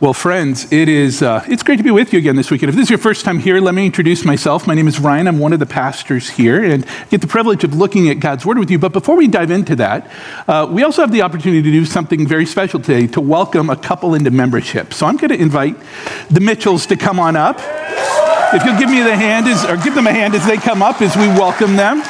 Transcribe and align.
Well, 0.00 0.14
friends, 0.14 0.72
it 0.72 0.88
is 0.88 1.22
uh, 1.22 1.44
it's 1.48 1.64
great 1.64 1.78
to 1.78 1.82
be 1.82 1.90
with 1.90 2.12
you 2.12 2.20
again 2.20 2.36
this 2.36 2.52
weekend. 2.52 2.68
If 2.68 2.76
this 2.76 2.84
is 2.84 2.90
your 2.90 3.00
first 3.00 3.24
time 3.24 3.40
here, 3.40 3.60
let 3.60 3.74
me 3.74 3.84
introduce 3.84 4.24
myself. 4.24 4.64
My 4.64 4.76
name 4.76 4.86
is 4.86 5.00
Ryan. 5.00 5.26
I'm 5.26 5.40
one 5.40 5.52
of 5.52 5.58
the 5.58 5.66
pastors 5.66 6.30
here, 6.30 6.62
and 6.62 6.86
get 7.10 7.20
the 7.20 7.26
privilege 7.26 7.64
of 7.64 7.74
looking 7.74 8.08
at 8.08 8.20
God's 8.20 8.46
Word 8.46 8.60
with 8.60 8.70
you. 8.70 8.78
But 8.78 8.92
before 8.92 9.16
we 9.16 9.26
dive 9.26 9.50
into 9.50 9.74
that, 9.74 10.08
uh, 10.46 10.68
we 10.70 10.84
also 10.84 11.02
have 11.02 11.10
the 11.10 11.22
opportunity 11.22 11.62
to 11.62 11.70
do 11.72 11.84
something 11.84 12.28
very 12.28 12.46
special 12.46 12.78
today 12.78 13.08
to 13.08 13.20
welcome 13.20 13.70
a 13.70 13.76
couple 13.76 14.14
into 14.14 14.30
membership. 14.30 14.94
So 14.94 15.04
I'm 15.04 15.16
going 15.16 15.30
to 15.30 15.40
invite 15.40 15.74
the 16.30 16.38
Mitchells 16.38 16.86
to 16.86 16.96
come 16.96 17.18
on 17.18 17.34
up. 17.34 17.56
If 18.54 18.64
you'll 18.64 18.78
give 18.78 18.90
me 18.90 19.02
the 19.02 19.16
hand, 19.16 19.48
as, 19.48 19.64
or 19.64 19.76
give 19.82 19.96
them 19.96 20.06
a 20.06 20.12
hand 20.12 20.36
as 20.36 20.46
they 20.46 20.58
come 20.58 20.80
up 20.80 21.02
as 21.02 21.16
we 21.16 21.26
welcome 21.26 21.74
them. 21.74 22.02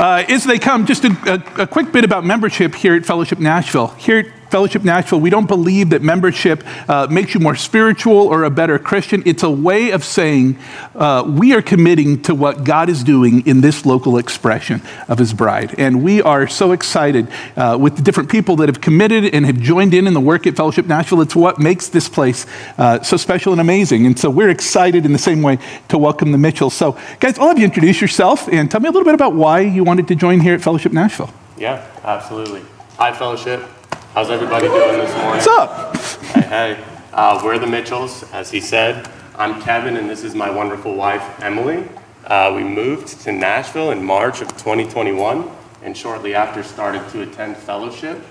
Uh, 0.00 0.24
as 0.30 0.44
they 0.44 0.58
come, 0.58 0.86
just 0.86 1.04
a, 1.04 1.10
a, 1.58 1.64
a 1.64 1.66
quick 1.66 1.92
bit 1.92 2.04
about 2.04 2.24
membership 2.24 2.74
here 2.74 2.94
at 2.94 3.04
Fellowship 3.04 3.38
Nashville. 3.38 3.88
Here 3.88 4.32
Fellowship 4.52 4.84
Nashville, 4.84 5.18
we 5.18 5.30
don't 5.30 5.48
believe 5.48 5.88
that 5.90 6.02
membership 6.02 6.62
uh, 6.86 7.06
makes 7.10 7.32
you 7.32 7.40
more 7.40 7.56
spiritual 7.56 8.28
or 8.28 8.44
a 8.44 8.50
better 8.50 8.78
Christian. 8.78 9.22
It's 9.24 9.42
a 9.42 9.50
way 9.50 9.92
of 9.92 10.04
saying 10.04 10.58
uh, 10.94 11.24
we 11.26 11.54
are 11.54 11.62
committing 11.62 12.20
to 12.24 12.34
what 12.34 12.62
God 12.62 12.90
is 12.90 13.02
doing 13.02 13.46
in 13.46 13.62
this 13.62 13.86
local 13.86 14.18
expression 14.18 14.82
of 15.08 15.16
His 15.16 15.32
bride. 15.32 15.74
And 15.78 16.04
we 16.04 16.20
are 16.20 16.46
so 16.46 16.72
excited 16.72 17.28
uh, 17.56 17.78
with 17.80 17.96
the 17.96 18.02
different 18.02 18.30
people 18.30 18.56
that 18.56 18.68
have 18.68 18.82
committed 18.82 19.34
and 19.34 19.46
have 19.46 19.58
joined 19.58 19.94
in 19.94 20.06
in 20.06 20.12
the 20.12 20.20
work 20.20 20.46
at 20.46 20.54
Fellowship 20.54 20.86
Nashville. 20.86 21.22
It's 21.22 21.34
what 21.34 21.58
makes 21.58 21.88
this 21.88 22.10
place 22.10 22.44
uh, 22.76 23.02
so 23.02 23.16
special 23.16 23.52
and 23.52 23.60
amazing. 23.60 24.04
And 24.04 24.18
so 24.18 24.28
we're 24.28 24.50
excited 24.50 25.06
in 25.06 25.14
the 25.14 25.18
same 25.18 25.40
way 25.40 25.58
to 25.88 25.96
welcome 25.96 26.30
the 26.30 26.36
Mitchells. 26.36 26.74
So, 26.74 26.98
guys, 27.20 27.38
I'll 27.38 27.48
have 27.48 27.58
you 27.58 27.64
introduce 27.64 28.02
yourself 28.02 28.50
and 28.52 28.70
tell 28.70 28.82
me 28.82 28.88
a 28.88 28.92
little 28.92 29.06
bit 29.06 29.14
about 29.14 29.34
why 29.34 29.60
you 29.60 29.82
wanted 29.82 30.08
to 30.08 30.14
join 30.14 30.40
here 30.40 30.52
at 30.52 30.60
Fellowship 30.60 30.92
Nashville. 30.92 31.30
Yeah, 31.56 31.88
absolutely. 32.04 32.60
Hi, 32.98 33.14
Fellowship. 33.14 33.66
How's 34.14 34.28
everybody 34.28 34.68
doing 34.68 34.98
this 34.98 35.10
morning? 35.16 35.30
What's 35.30 35.46
up? 35.46 35.96
Hey, 36.34 36.74
hey. 36.74 36.84
Uh, 37.14 37.40
we're 37.42 37.58
the 37.58 37.66
Mitchells, 37.66 38.30
as 38.34 38.50
he 38.50 38.60
said. 38.60 39.08
I'm 39.36 39.62
Kevin, 39.62 39.96
and 39.96 40.06
this 40.06 40.22
is 40.22 40.34
my 40.34 40.50
wonderful 40.50 40.94
wife, 40.94 41.40
Emily. 41.40 41.88
Uh, 42.26 42.52
we 42.54 42.62
moved 42.62 43.08
to 43.22 43.32
Nashville 43.32 43.90
in 43.90 44.04
March 44.04 44.42
of 44.42 44.48
2021, 44.48 45.50
and 45.82 45.96
shortly 45.96 46.34
after 46.34 46.62
started 46.62 47.08
to 47.12 47.22
attend 47.22 47.56
fellowship. 47.56 48.22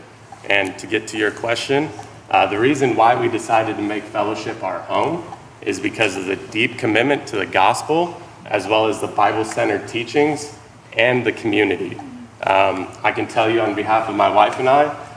And 0.48 0.78
to 0.78 0.86
get 0.86 1.08
to 1.08 1.18
your 1.18 1.32
question, 1.32 1.90
uh, 2.30 2.46
the 2.46 2.60
reason 2.60 2.96
why 2.96 3.20
we 3.20 3.28
decided 3.28 3.76
to 3.78 3.82
make 3.82 4.04
fellowship 4.04 4.62
our 4.62 4.82
home 4.82 5.24
is 5.64 5.80
because 5.80 6.16
of 6.16 6.28
the 6.28 6.36
deep 6.36 6.78
commitment 6.78 7.26
to 7.30 7.38
the 7.38 7.48
gospel, 7.48 8.22
as 8.46 8.68
well 8.68 8.86
as 8.86 9.02
the 9.02 9.08
Bible 9.08 9.44
centered 9.44 9.88
teachings 9.88 10.60
and 10.94 11.26
the 11.26 11.32
community. 11.32 11.98
Um, 12.44 12.88
I 13.02 13.12
can 13.12 13.28
tell 13.28 13.50
you 13.50 13.62
on 13.62 13.74
behalf 13.74 14.08
of 14.10 14.16
my 14.16 14.30
wife 14.30 14.60
and 14.60 14.70
I, 14.70 15.08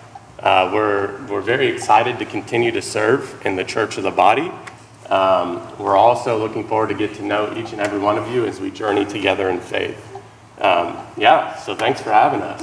uh, 0.44 0.70
we're, 0.72 1.26
we're 1.26 1.40
very 1.40 1.68
excited 1.68 2.18
to 2.18 2.26
continue 2.26 2.70
to 2.70 2.82
serve 2.82 3.44
in 3.46 3.56
the 3.56 3.64
church 3.64 3.96
of 3.96 4.02
the 4.02 4.10
body. 4.10 4.52
Um, 5.08 5.62
we're 5.78 5.96
also 5.96 6.38
looking 6.38 6.68
forward 6.68 6.90
to 6.90 6.94
get 6.94 7.14
to 7.14 7.22
know 7.22 7.56
each 7.56 7.72
and 7.72 7.80
every 7.80 7.98
one 7.98 8.18
of 8.18 8.30
you 8.30 8.44
as 8.44 8.60
we 8.60 8.70
journey 8.70 9.06
together 9.06 9.48
in 9.48 9.58
faith. 9.58 9.98
Um, 10.58 10.98
yeah, 11.16 11.56
so 11.56 11.74
thanks 11.74 12.02
for 12.02 12.12
having 12.12 12.42
us. 12.42 12.62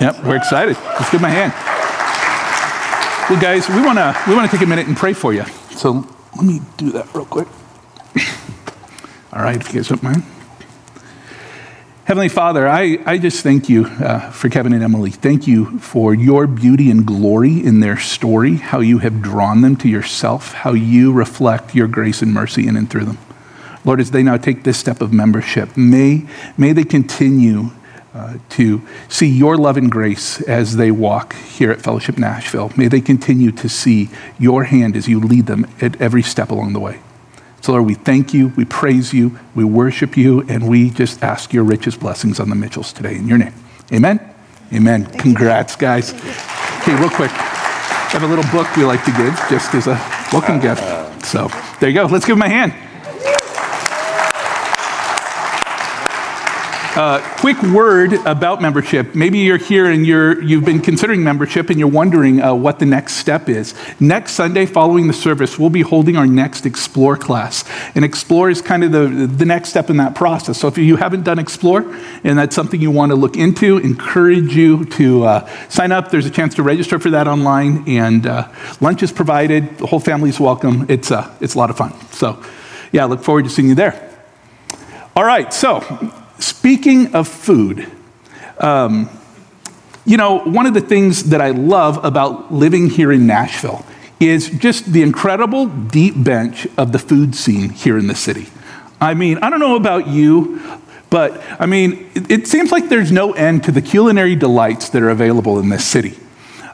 Yep, 0.00 0.24
we're 0.24 0.36
excited. 0.36 0.76
Let's 0.76 1.10
give 1.10 1.20
them 1.20 1.30
a 1.30 1.34
hand. 1.34 1.52
Well, 3.28 3.40
guys, 3.40 3.68
we 3.68 3.82
want 3.82 3.98
to 3.98 4.16
we 4.28 4.34
want 4.34 4.50
to 4.50 4.56
take 4.56 4.64
a 4.64 4.68
minute 4.68 4.86
and 4.86 4.96
pray 4.96 5.12
for 5.12 5.34
you. 5.34 5.44
So 5.72 6.06
let 6.36 6.44
me 6.44 6.60
do 6.76 6.92
that 6.92 7.12
real 7.14 7.24
quick. 7.24 7.48
All 9.32 9.42
right, 9.42 9.56
if 9.56 9.68
you 9.68 9.80
guys 9.80 9.88
don't 9.88 10.02
mind. 10.02 10.22
Heavenly 12.12 12.28
Father, 12.28 12.68
I, 12.68 12.98
I 13.06 13.16
just 13.16 13.42
thank 13.42 13.70
you 13.70 13.86
uh, 13.86 14.30
for 14.32 14.50
Kevin 14.50 14.74
and 14.74 14.84
Emily. 14.84 15.10
Thank 15.10 15.46
you 15.46 15.78
for 15.78 16.12
your 16.12 16.46
beauty 16.46 16.90
and 16.90 17.06
glory 17.06 17.64
in 17.64 17.80
their 17.80 17.98
story, 17.98 18.56
how 18.56 18.80
you 18.80 18.98
have 18.98 19.22
drawn 19.22 19.62
them 19.62 19.76
to 19.76 19.88
yourself, 19.88 20.52
how 20.52 20.74
you 20.74 21.10
reflect 21.10 21.74
your 21.74 21.88
grace 21.88 22.20
and 22.20 22.30
mercy 22.30 22.68
in 22.68 22.76
and 22.76 22.90
through 22.90 23.06
them. 23.06 23.18
Lord, 23.82 23.98
as 23.98 24.10
they 24.10 24.22
now 24.22 24.36
take 24.36 24.62
this 24.62 24.76
step 24.76 25.00
of 25.00 25.10
membership, 25.10 25.74
may, 25.74 26.26
may 26.58 26.74
they 26.74 26.84
continue 26.84 27.70
uh, 28.12 28.36
to 28.50 28.86
see 29.08 29.28
your 29.28 29.56
love 29.56 29.78
and 29.78 29.90
grace 29.90 30.42
as 30.42 30.76
they 30.76 30.90
walk 30.90 31.32
here 31.34 31.70
at 31.70 31.80
Fellowship 31.80 32.18
Nashville. 32.18 32.72
May 32.76 32.88
they 32.88 33.00
continue 33.00 33.52
to 33.52 33.70
see 33.70 34.10
your 34.38 34.64
hand 34.64 34.96
as 34.96 35.08
you 35.08 35.18
lead 35.18 35.46
them 35.46 35.66
at 35.80 35.98
every 35.98 36.22
step 36.22 36.50
along 36.50 36.74
the 36.74 36.80
way. 36.80 37.00
So, 37.62 37.72
Lord, 37.72 37.86
we 37.86 37.94
thank 37.94 38.34
you, 38.34 38.48
we 38.56 38.64
praise 38.64 39.14
you, 39.14 39.38
we 39.54 39.62
worship 39.62 40.16
you, 40.16 40.40
and 40.48 40.68
we 40.68 40.90
just 40.90 41.22
ask 41.22 41.52
your 41.52 41.62
richest 41.62 42.00
blessings 42.00 42.40
on 42.40 42.48
the 42.48 42.56
Mitchells 42.56 42.92
today 42.92 43.14
in 43.14 43.28
your 43.28 43.38
name. 43.38 43.54
Amen? 43.92 44.18
Amen. 44.72 45.04
Thank 45.04 45.20
Congrats, 45.20 45.74
you. 45.74 45.80
guys. 45.80 46.12
Okay, 46.12 46.94
real 46.96 47.08
quick. 47.08 47.30
I 47.30 48.08
have 48.18 48.24
a 48.24 48.26
little 48.26 48.44
book 48.50 48.74
we 48.76 48.84
like 48.84 49.04
to 49.04 49.12
give 49.12 49.34
just 49.48 49.72
as 49.74 49.86
a 49.86 49.94
welcome 50.32 50.58
gift. 50.58 50.82
So, 51.24 51.48
there 51.78 51.88
you 51.88 51.94
go. 51.94 52.06
Let's 52.06 52.26
give 52.26 52.36
them 52.36 52.42
a 52.42 52.48
hand. 52.48 52.74
Uh, 56.94 57.26
quick 57.38 57.56
word 57.62 58.12
about 58.26 58.60
membership. 58.60 59.14
Maybe 59.14 59.38
you're 59.38 59.56
here 59.56 59.90
and 59.90 60.06
you're, 60.06 60.42
you've 60.42 60.66
been 60.66 60.82
considering 60.82 61.24
membership 61.24 61.70
and 61.70 61.78
you're 61.78 61.88
wondering 61.88 62.42
uh, 62.42 62.52
what 62.52 62.80
the 62.80 62.84
next 62.84 63.14
step 63.14 63.48
is. 63.48 63.74
Next 63.98 64.32
Sunday, 64.32 64.66
following 64.66 65.06
the 65.06 65.14
service, 65.14 65.58
we'll 65.58 65.70
be 65.70 65.80
holding 65.80 66.18
our 66.18 66.26
next 66.26 66.66
Explore 66.66 67.16
class. 67.16 67.64
And 67.94 68.04
Explore 68.04 68.50
is 68.50 68.60
kind 68.60 68.84
of 68.84 68.92
the, 68.92 69.26
the 69.26 69.46
next 69.46 69.70
step 69.70 69.88
in 69.88 69.96
that 69.96 70.14
process. 70.14 70.60
So 70.60 70.68
if 70.68 70.76
you 70.76 70.96
haven't 70.96 71.22
done 71.22 71.38
Explore 71.38 71.80
and 72.24 72.36
that's 72.36 72.54
something 72.54 72.78
you 72.78 72.90
want 72.90 73.08
to 73.08 73.16
look 73.16 73.38
into, 73.38 73.78
encourage 73.78 74.54
you 74.54 74.84
to 74.84 75.24
uh, 75.24 75.68
sign 75.70 75.92
up. 75.92 76.10
There's 76.10 76.26
a 76.26 76.30
chance 76.30 76.54
to 76.56 76.62
register 76.62 76.98
for 76.98 77.08
that 77.08 77.26
online, 77.26 77.88
and 77.88 78.26
uh, 78.26 78.52
lunch 78.82 79.02
is 79.02 79.12
provided. 79.12 79.78
The 79.78 79.86
whole 79.86 80.00
family 80.00 80.28
is 80.28 80.38
welcome. 80.38 80.84
It's, 80.90 81.10
uh, 81.10 81.34
it's 81.40 81.54
a 81.54 81.58
lot 81.58 81.70
of 81.70 81.78
fun. 81.78 81.98
So, 82.10 82.42
yeah, 82.92 83.06
look 83.06 83.22
forward 83.24 83.44
to 83.44 83.50
seeing 83.50 83.70
you 83.70 83.74
there. 83.74 84.10
All 85.16 85.24
right, 85.24 85.54
so 85.54 85.80
Speaking 86.42 87.14
of 87.14 87.28
food, 87.28 87.88
um, 88.58 89.08
you 90.04 90.16
know, 90.16 90.40
one 90.40 90.66
of 90.66 90.74
the 90.74 90.80
things 90.80 91.30
that 91.30 91.40
I 91.40 91.50
love 91.50 92.04
about 92.04 92.52
living 92.52 92.90
here 92.90 93.12
in 93.12 93.28
Nashville 93.28 93.86
is 94.18 94.50
just 94.50 94.92
the 94.92 95.02
incredible 95.02 95.66
deep 95.66 96.14
bench 96.16 96.66
of 96.76 96.90
the 96.90 96.98
food 96.98 97.36
scene 97.36 97.70
here 97.70 97.96
in 97.96 98.08
the 98.08 98.16
city. 98.16 98.48
I 99.00 99.14
mean, 99.14 99.38
I 99.38 99.50
don't 99.50 99.60
know 99.60 99.76
about 99.76 100.08
you, 100.08 100.60
but 101.10 101.40
I 101.60 101.66
mean, 101.66 102.10
it, 102.16 102.28
it 102.28 102.46
seems 102.48 102.72
like 102.72 102.88
there's 102.88 103.12
no 103.12 103.34
end 103.34 103.62
to 103.64 103.70
the 103.70 103.82
culinary 103.82 104.34
delights 104.34 104.88
that 104.88 105.02
are 105.02 105.10
available 105.10 105.60
in 105.60 105.68
this 105.68 105.86
city. 105.86 106.18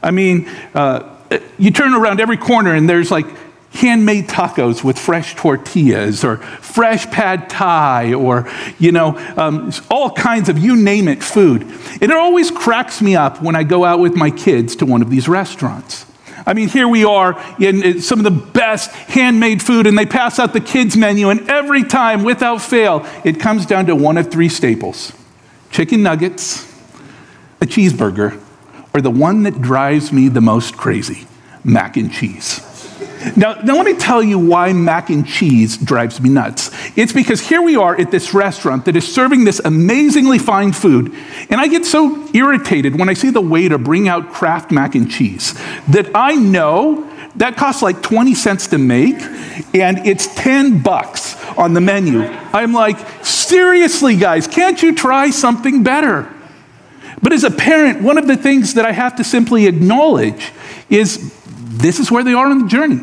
I 0.03 0.13
mean, 0.13 0.49
uh, 0.75 1.15
you 1.59 1.73
turn 1.73 1.93
around 1.93 2.21
every 2.21 2.39
corner 2.39 2.75
and 2.75 2.89
there's 2.89 3.11
like 3.11 3.27
handmade 3.73 4.27
tacos 4.27 4.83
with 4.83 4.99
fresh 4.99 5.37
tortillas 5.37 6.25
or 6.25 6.39
fresh 6.39 7.07
pad 7.11 7.49
thai 7.49 8.15
or 8.15 8.49
you 8.79 8.91
know 8.91 9.17
um, 9.37 9.71
all 9.91 10.11
kinds 10.11 10.49
of 10.49 10.59
you 10.59 10.75
name 10.75 11.07
it 11.07 11.23
food. 11.23 11.63
And 11.63 12.05
it 12.05 12.13
always 12.13 12.51
cracks 12.51 13.01
me 13.01 13.15
up 13.15 13.43
when 13.43 13.55
i 13.55 13.63
go 13.63 13.85
out 13.85 14.01
with 14.01 14.17
my 14.17 14.31
kids 14.31 14.77
to 14.77 14.87
one 14.87 15.03
of 15.03 15.11
these 15.11 15.29
restaurants. 15.29 16.07
I 16.47 16.55
mean 16.55 16.69
here 16.69 16.89
we 16.89 17.05
are 17.05 17.39
in 17.61 18.01
some 18.01 18.19
of 18.19 18.25
the 18.25 18.31
best 18.31 18.91
handmade 18.91 19.63
food 19.63 19.87
and 19.87 19.99
they 19.99 20.07
pass 20.07 20.39
out 20.39 20.55
the 20.55 20.61
kids 20.61 20.97
menu 20.97 21.29
and 21.29 21.49
every 21.49 21.85
time 21.85 22.25
without 22.25 22.63
fail 22.63 23.07
it 23.25 23.39
comes 23.39 23.67
down 23.67 23.87
to 23.87 23.95
one 23.95 24.17
of 24.17 24.31
three 24.31 24.49
staples 24.49 25.13
chicken 25.71 26.03
nuggets 26.03 26.65
a 27.61 27.67
cheeseburger 27.67 28.41
or 28.95 29.03
the 29.03 29.11
one 29.11 29.43
that 29.43 29.61
drives 29.61 30.11
me 30.11 30.29
the 30.29 30.41
most 30.41 30.77
crazy 30.77 31.27
mac 31.65 31.99
and 31.99 32.11
cheese 32.13 32.68
now, 33.37 33.55
now, 33.55 33.77
let 33.77 33.87
me 33.87 33.95
tell 33.95 34.23
you 34.23 34.39
why 34.39 34.73
mac 34.73 35.11
and 35.11 35.27
cheese 35.27 35.77
drives 35.77 36.21
me 36.21 36.31
nuts. 36.31 36.71
It's 36.97 37.13
because 37.13 37.41
here 37.41 37.63
we 37.63 37.77
are 37.77 37.99
at 37.99 38.11
this 38.11 38.35
restaurant 38.35 38.85
that 38.85 38.97
is 38.97 39.13
serving 39.13 39.45
this 39.45 39.61
amazingly 39.65 40.39
fine 40.39 40.73
food, 40.73 41.15
and 41.51 41.61
I 41.61 41.69
get 41.69 41.85
so 41.85 42.29
irritated 42.33 42.99
when 42.99 43.09
I 43.09 43.15
see 43.15 43.31
the 43.31 43.41
waiter 43.41 43.79
bring 43.79 44.09
out 44.09 44.33
Kraft 44.33 44.71
mac 44.71 44.95
and 44.95 45.11
cheese 45.11 45.55
that 45.89 46.11
I 46.15 46.35
know 46.35 47.09
that 47.37 47.57
costs 47.57 47.83
like 47.83 48.03
20 48.03 48.35
cents 48.35 48.69
to 48.69 48.79
make, 48.79 49.21
and 49.75 50.07
it's 50.07 50.27
10 50.35 50.83
bucks 50.83 51.37
on 51.57 51.75
the 51.75 51.81
menu. 51.81 52.23
I'm 52.23 52.73
like, 52.73 52.99
seriously, 53.25 54.17
guys, 54.17 54.47
can't 54.47 54.83
you 54.83 54.95
try 54.95 55.31
something 55.31 55.83
better? 55.83 56.33
But 57.23 57.33
as 57.33 57.45
a 57.45 57.51
parent, 57.51 58.03
one 58.03 58.19
of 58.19 58.27
the 58.27 58.37
things 58.37 58.75
that 58.75 58.85
I 58.85 58.93
have 58.93 59.17
to 59.17 59.25
simply 59.25 59.67
acknowledge 59.67 60.53
is 60.89 61.35
this 61.79 61.99
is 61.99 62.11
where 62.11 62.25
they 62.25 62.35
are 62.35 62.47
on 62.47 62.59
the 62.61 62.69
journey. 62.69 63.03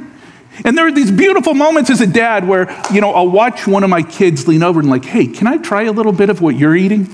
And 0.64 0.78
there 0.78 0.88
are 0.88 0.92
these 0.92 1.12
beautiful 1.12 1.54
moments 1.54 1.90
as 1.90 2.00
a 2.00 2.08
dad 2.08 2.48
where, 2.48 2.72
you 2.94 3.02
know, 3.02 3.12
I'll 3.12 3.30
watch 3.30 3.68
one 3.68 3.84
of 3.84 3.90
my 3.90 4.04
kids 4.04 4.48
lean 4.48 4.64
over 4.64 4.80
and 4.80 4.90
like, 4.90 5.04
hey, 5.04 5.28
can 5.28 5.48
I 5.48 5.58
try 5.58 5.84
a 5.84 5.92
little 5.92 6.14
bit 6.14 6.30
of 6.30 6.42
what 6.42 6.56
you're 6.56 6.76
eating? 6.76 7.10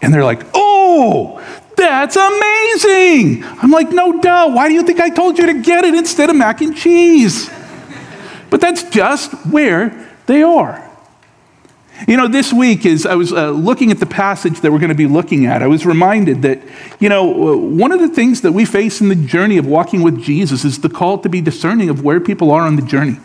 And 0.00 0.14
they're 0.14 0.24
like, 0.24 0.42
oh, 0.54 1.44
that's 1.76 2.16
amazing. 2.16 3.44
I'm 3.44 3.70
like, 3.70 3.90
no 3.90 4.20
doubt. 4.20 4.52
Why 4.52 4.68
do 4.68 4.74
you 4.74 4.82
think 4.82 4.98
I 4.98 5.10
told 5.10 5.38
you 5.38 5.46
to 5.46 5.60
get 5.60 5.84
it 5.84 5.94
instead 5.94 6.30
of 6.30 6.36
mac 6.36 6.60
and 6.60 6.76
cheese? 6.76 7.50
But 8.50 8.60
that's 8.60 8.84
just 8.84 9.32
where 9.46 10.08
they 10.26 10.42
are. 10.42 10.87
You 12.06 12.16
know, 12.16 12.28
this 12.28 12.52
week, 12.52 12.86
as 12.86 13.04
I 13.06 13.16
was 13.16 13.32
uh, 13.32 13.50
looking 13.50 13.90
at 13.90 13.98
the 13.98 14.06
passage 14.06 14.60
that 14.60 14.70
we're 14.70 14.78
going 14.78 14.90
to 14.90 14.94
be 14.94 15.08
looking 15.08 15.46
at, 15.46 15.62
I 15.62 15.66
was 15.66 15.84
reminded 15.84 16.42
that, 16.42 16.62
you 17.00 17.08
know, 17.08 17.24
one 17.24 17.90
of 17.90 17.98
the 17.98 18.08
things 18.08 18.42
that 18.42 18.52
we 18.52 18.64
face 18.64 19.00
in 19.00 19.08
the 19.08 19.16
journey 19.16 19.56
of 19.58 19.66
walking 19.66 20.02
with 20.02 20.22
Jesus 20.22 20.64
is 20.64 20.80
the 20.80 20.88
call 20.88 21.18
to 21.18 21.28
be 21.28 21.40
discerning 21.40 21.88
of 21.88 22.04
where 22.04 22.20
people 22.20 22.52
are 22.52 22.62
on 22.62 22.76
the 22.76 22.82
journey. 22.82 23.18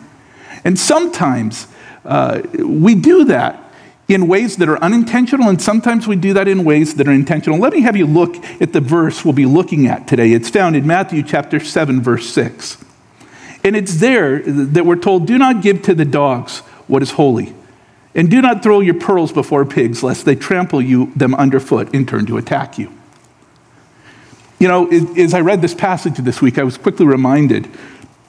And 0.64 0.76
sometimes 0.76 1.68
uh, 2.04 2.42
we 2.58 2.96
do 2.96 3.24
that 3.26 3.60
in 4.08 4.26
ways 4.26 4.56
that 4.56 4.68
are 4.68 4.82
unintentional, 4.82 5.48
and 5.48 5.62
sometimes 5.62 6.08
we 6.08 6.16
do 6.16 6.34
that 6.34 6.48
in 6.48 6.64
ways 6.64 6.96
that 6.96 7.06
are 7.06 7.12
intentional. 7.12 7.58
Let 7.58 7.72
me 7.72 7.80
have 7.82 7.96
you 7.96 8.06
look 8.06 8.36
at 8.60 8.72
the 8.72 8.80
verse 8.80 9.24
we'll 9.24 9.34
be 9.34 9.46
looking 9.46 9.86
at 9.86 10.08
today. 10.08 10.32
It's 10.32 10.50
found 10.50 10.74
in 10.74 10.86
Matthew 10.86 11.22
chapter 11.22 11.60
7, 11.60 12.02
verse 12.02 12.28
6. 12.30 12.84
And 13.62 13.76
it's 13.76 13.96
there 13.96 14.40
that 14.40 14.84
we're 14.84 14.96
told, 14.96 15.26
Do 15.26 15.38
not 15.38 15.62
give 15.62 15.82
to 15.82 15.94
the 15.94 16.04
dogs 16.04 16.58
what 16.86 17.02
is 17.02 17.12
holy, 17.12 17.54
and 18.14 18.30
do 18.30 18.40
not 18.40 18.62
throw 18.62 18.80
your 18.80 18.94
pearls 18.94 19.32
before 19.32 19.64
pigs, 19.64 20.02
lest 20.02 20.24
they 20.24 20.36
trample 20.36 20.80
you 20.80 21.12
them 21.16 21.34
underfoot 21.34 21.94
and 21.94 22.08
turn 22.08 22.26
to 22.26 22.36
attack 22.36 22.78
you. 22.78 22.92
You 24.58 24.68
know, 24.68 24.88
as 24.88 25.34
I 25.34 25.40
read 25.40 25.62
this 25.62 25.74
passage 25.74 26.16
this 26.18 26.40
week, 26.40 26.58
I 26.58 26.62
was 26.62 26.78
quickly 26.78 27.06
reminded 27.06 27.68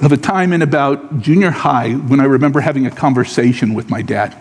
of 0.02 0.12
a 0.12 0.18
time 0.18 0.52
in 0.54 0.62
about 0.62 1.20
junior 1.20 1.52
high 1.52 1.94
when 1.94 2.20
I 2.20 2.26
remember 2.26 2.60
having 2.60 2.86
a 2.86 2.92
conversation 2.92 3.74
with 3.74 3.90
my 3.90 4.02
dad. 4.02 4.36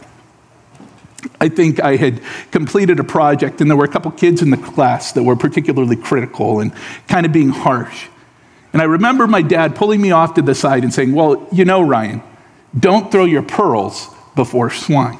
I 1.40 1.48
think 1.48 1.80
I 1.80 1.96
had 1.96 2.20
completed 2.50 2.98
a 3.00 3.04
project, 3.04 3.60
and 3.60 3.70
there 3.70 3.76
were 3.76 3.84
a 3.84 3.88
couple 3.88 4.10
kids 4.10 4.42
in 4.42 4.50
the 4.50 4.56
class 4.56 5.12
that 5.12 5.22
were 5.22 5.36
particularly 5.36 5.96
critical 5.96 6.60
and 6.60 6.72
kind 7.06 7.24
of 7.24 7.32
being 7.32 7.50
harsh. 7.50 8.08
And 8.72 8.82
I 8.82 8.86
remember 8.86 9.26
my 9.26 9.42
dad 9.42 9.76
pulling 9.76 10.00
me 10.00 10.10
off 10.10 10.34
to 10.34 10.42
the 10.42 10.54
side 10.54 10.82
and 10.82 10.92
saying, 10.92 11.14
Well, 11.14 11.46
you 11.52 11.64
know, 11.64 11.82
Ryan, 11.82 12.22
don't 12.78 13.12
throw 13.12 13.24
your 13.24 13.42
pearls 13.42 14.08
before 14.34 14.70
swine. 14.70 15.18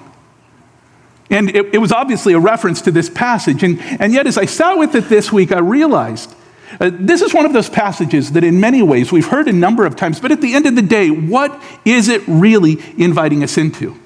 And 1.30 1.50
it, 1.50 1.74
it, 1.74 1.78
was 1.78 1.90
obviously 1.90 2.34
a 2.34 2.38
reference 2.38 2.82
to 2.82 2.90
this 2.90 3.08
passage. 3.08 3.62
And, 3.62 3.80
and 4.00 4.12
yet, 4.12 4.26
as 4.26 4.36
I 4.36 4.44
sat 4.44 4.74
with 4.74 4.94
it 4.94 5.08
this 5.08 5.32
week, 5.32 5.52
I 5.52 5.58
realized 5.58 6.34
uh, 6.80 6.90
this 6.92 7.22
is 7.22 7.32
one 7.32 7.46
of 7.46 7.52
those 7.52 7.70
passages 7.70 8.32
that, 8.32 8.44
in 8.44 8.60
many 8.60 8.82
ways, 8.82 9.10
we've 9.12 9.26
heard 9.26 9.48
a 9.48 9.52
number 9.52 9.86
of 9.86 9.96
times. 9.96 10.20
But 10.20 10.32
at 10.32 10.40
the 10.40 10.54
end 10.54 10.66
of 10.66 10.76
the 10.76 10.82
day, 10.82 11.10
what 11.10 11.62
is 11.84 12.08
it 12.08 12.22
really 12.26 12.78
inviting 12.98 13.42
us 13.42 13.56
into? 13.56 13.98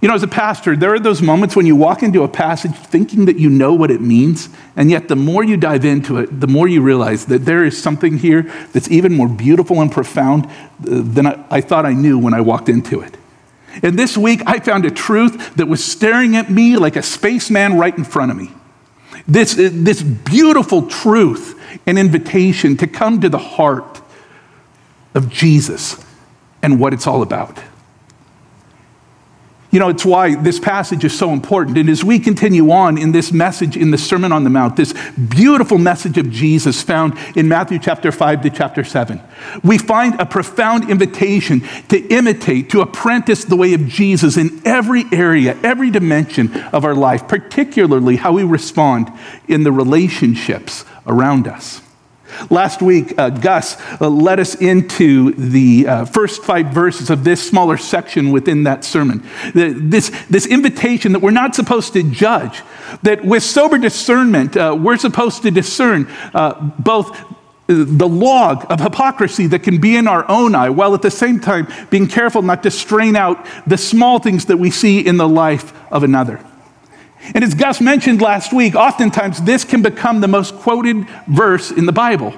You 0.00 0.08
know, 0.08 0.14
as 0.14 0.22
a 0.22 0.28
pastor, 0.28 0.76
there 0.76 0.94
are 0.94 0.98
those 0.98 1.20
moments 1.20 1.54
when 1.54 1.66
you 1.66 1.76
walk 1.76 2.02
into 2.02 2.22
a 2.22 2.28
passage 2.28 2.74
thinking 2.74 3.26
that 3.26 3.38
you 3.38 3.50
know 3.50 3.74
what 3.74 3.90
it 3.90 4.00
means, 4.00 4.48
and 4.74 4.90
yet 4.90 5.08
the 5.08 5.16
more 5.16 5.44
you 5.44 5.58
dive 5.58 5.84
into 5.84 6.16
it, 6.18 6.40
the 6.40 6.46
more 6.46 6.66
you 6.66 6.80
realize 6.80 7.26
that 7.26 7.44
there 7.44 7.64
is 7.64 7.80
something 7.80 8.16
here 8.16 8.50
that's 8.72 8.90
even 8.90 9.14
more 9.14 9.28
beautiful 9.28 9.82
and 9.82 9.92
profound 9.92 10.46
uh, 10.46 10.50
than 10.80 11.26
I, 11.26 11.60
thought 11.60 11.84
I 11.84 11.92
knew 11.92 12.18
when 12.18 12.32
I 12.32 12.40
walked 12.40 12.70
into 12.70 13.02
it. 13.02 13.14
And 13.82 13.98
this 13.98 14.16
week, 14.16 14.42
I 14.46 14.58
found 14.58 14.84
a 14.84 14.90
truth 14.90 15.54
that 15.56 15.66
was 15.66 15.84
staring 15.84 16.36
at 16.36 16.50
me 16.50 16.76
like 16.76 16.96
a 16.96 17.02
spaceman 17.02 17.78
right 17.78 17.96
in 17.96 18.04
front 18.04 18.30
of 18.30 18.36
me. 18.36 18.50
This, 19.26 19.54
this 19.54 20.02
beautiful 20.02 20.88
truth 20.88 21.60
and 21.86 21.98
invitation 21.98 22.76
to 22.78 22.86
come 22.86 23.20
to 23.20 23.28
the 23.28 23.38
heart 23.38 24.00
of 25.14 25.28
Jesus 25.28 26.04
and 26.62 26.80
what 26.80 26.92
it's 26.92 27.06
all 27.06 27.22
about. 27.22 27.58
You 29.70 29.78
know, 29.78 29.88
it's 29.88 30.04
why 30.04 30.34
this 30.34 30.58
passage 30.58 31.04
is 31.04 31.16
so 31.16 31.32
important. 31.32 31.78
And 31.78 31.88
as 31.88 32.02
we 32.02 32.18
continue 32.18 32.72
on 32.72 32.98
in 32.98 33.12
this 33.12 33.30
message 33.30 33.76
in 33.76 33.92
the 33.92 33.98
Sermon 33.98 34.32
on 34.32 34.42
the 34.42 34.50
Mount, 34.50 34.74
this 34.74 34.92
beautiful 35.12 35.78
message 35.78 36.18
of 36.18 36.28
Jesus 36.28 36.82
found 36.82 37.16
in 37.36 37.46
Matthew 37.46 37.78
chapter 37.78 38.10
5 38.10 38.42
to 38.42 38.50
chapter 38.50 38.82
7, 38.82 39.20
we 39.62 39.78
find 39.78 40.20
a 40.20 40.26
profound 40.26 40.90
invitation 40.90 41.60
to 41.88 41.98
imitate, 42.08 42.70
to 42.70 42.80
apprentice 42.80 43.44
the 43.44 43.56
way 43.56 43.72
of 43.74 43.86
Jesus 43.86 44.36
in 44.36 44.60
every 44.64 45.04
area, 45.12 45.56
every 45.62 45.90
dimension 45.90 46.52
of 46.72 46.84
our 46.84 46.94
life, 46.94 47.28
particularly 47.28 48.16
how 48.16 48.32
we 48.32 48.42
respond 48.42 49.12
in 49.46 49.62
the 49.62 49.70
relationships 49.70 50.84
around 51.06 51.46
us. 51.46 51.80
Last 52.50 52.82
week, 52.82 53.18
uh, 53.18 53.30
Gus 53.30 53.76
uh, 54.00 54.08
led 54.08 54.40
us 54.40 54.54
into 54.54 55.32
the 55.32 55.86
uh, 55.86 56.04
first 56.04 56.42
five 56.42 56.68
verses 56.68 57.10
of 57.10 57.24
this 57.24 57.46
smaller 57.46 57.76
section 57.76 58.30
within 58.30 58.64
that 58.64 58.84
sermon. 58.84 59.26
The, 59.54 59.74
this, 59.76 60.10
this 60.28 60.46
invitation 60.46 61.12
that 61.12 61.20
we're 61.20 61.30
not 61.30 61.54
supposed 61.54 61.92
to 61.94 62.02
judge, 62.02 62.62
that 63.02 63.24
with 63.24 63.42
sober 63.42 63.78
discernment, 63.78 64.56
uh, 64.56 64.76
we're 64.78 64.98
supposed 64.98 65.42
to 65.42 65.50
discern 65.50 66.08
uh, 66.34 66.60
both 66.78 67.18
the 67.66 68.08
log 68.08 68.66
of 68.68 68.80
hypocrisy 68.80 69.46
that 69.46 69.62
can 69.62 69.80
be 69.80 69.96
in 69.96 70.08
our 70.08 70.28
own 70.28 70.54
eye, 70.56 70.70
while 70.70 70.92
at 70.94 71.02
the 71.02 71.10
same 71.10 71.38
time 71.38 71.68
being 71.88 72.08
careful 72.08 72.42
not 72.42 72.64
to 72.64 72.70
strain 72.70 73.14
out 73.14 73.46
the 73.66 73.78
small 73.78 74.18
things 74.18 74.46
that 74.46 74.56
we 74.56 74.70
see 74.70 74.98
in 74.98 75.16
the 75.16 75.28
life 75.28 75.72
of 75.92 76.02
another. 76.02 76.44
And 77.34 77.44
as 77.44 77.54
Gus 77.54 77.80
mentioned 77.80 78.22
last 78.22 78.52
week, 78.52 78.74
oftentimes 78.74 79.42
this 79.42 79.64
can 79.64 79.82
become 79.82 80.20
the 80.20 80.28
most 80.28 80.54
quoted 80.56 81.06
verse 81.28 81.70
in 81.70 81.86
the 81.86 81.92
Bible. 81.92 82.34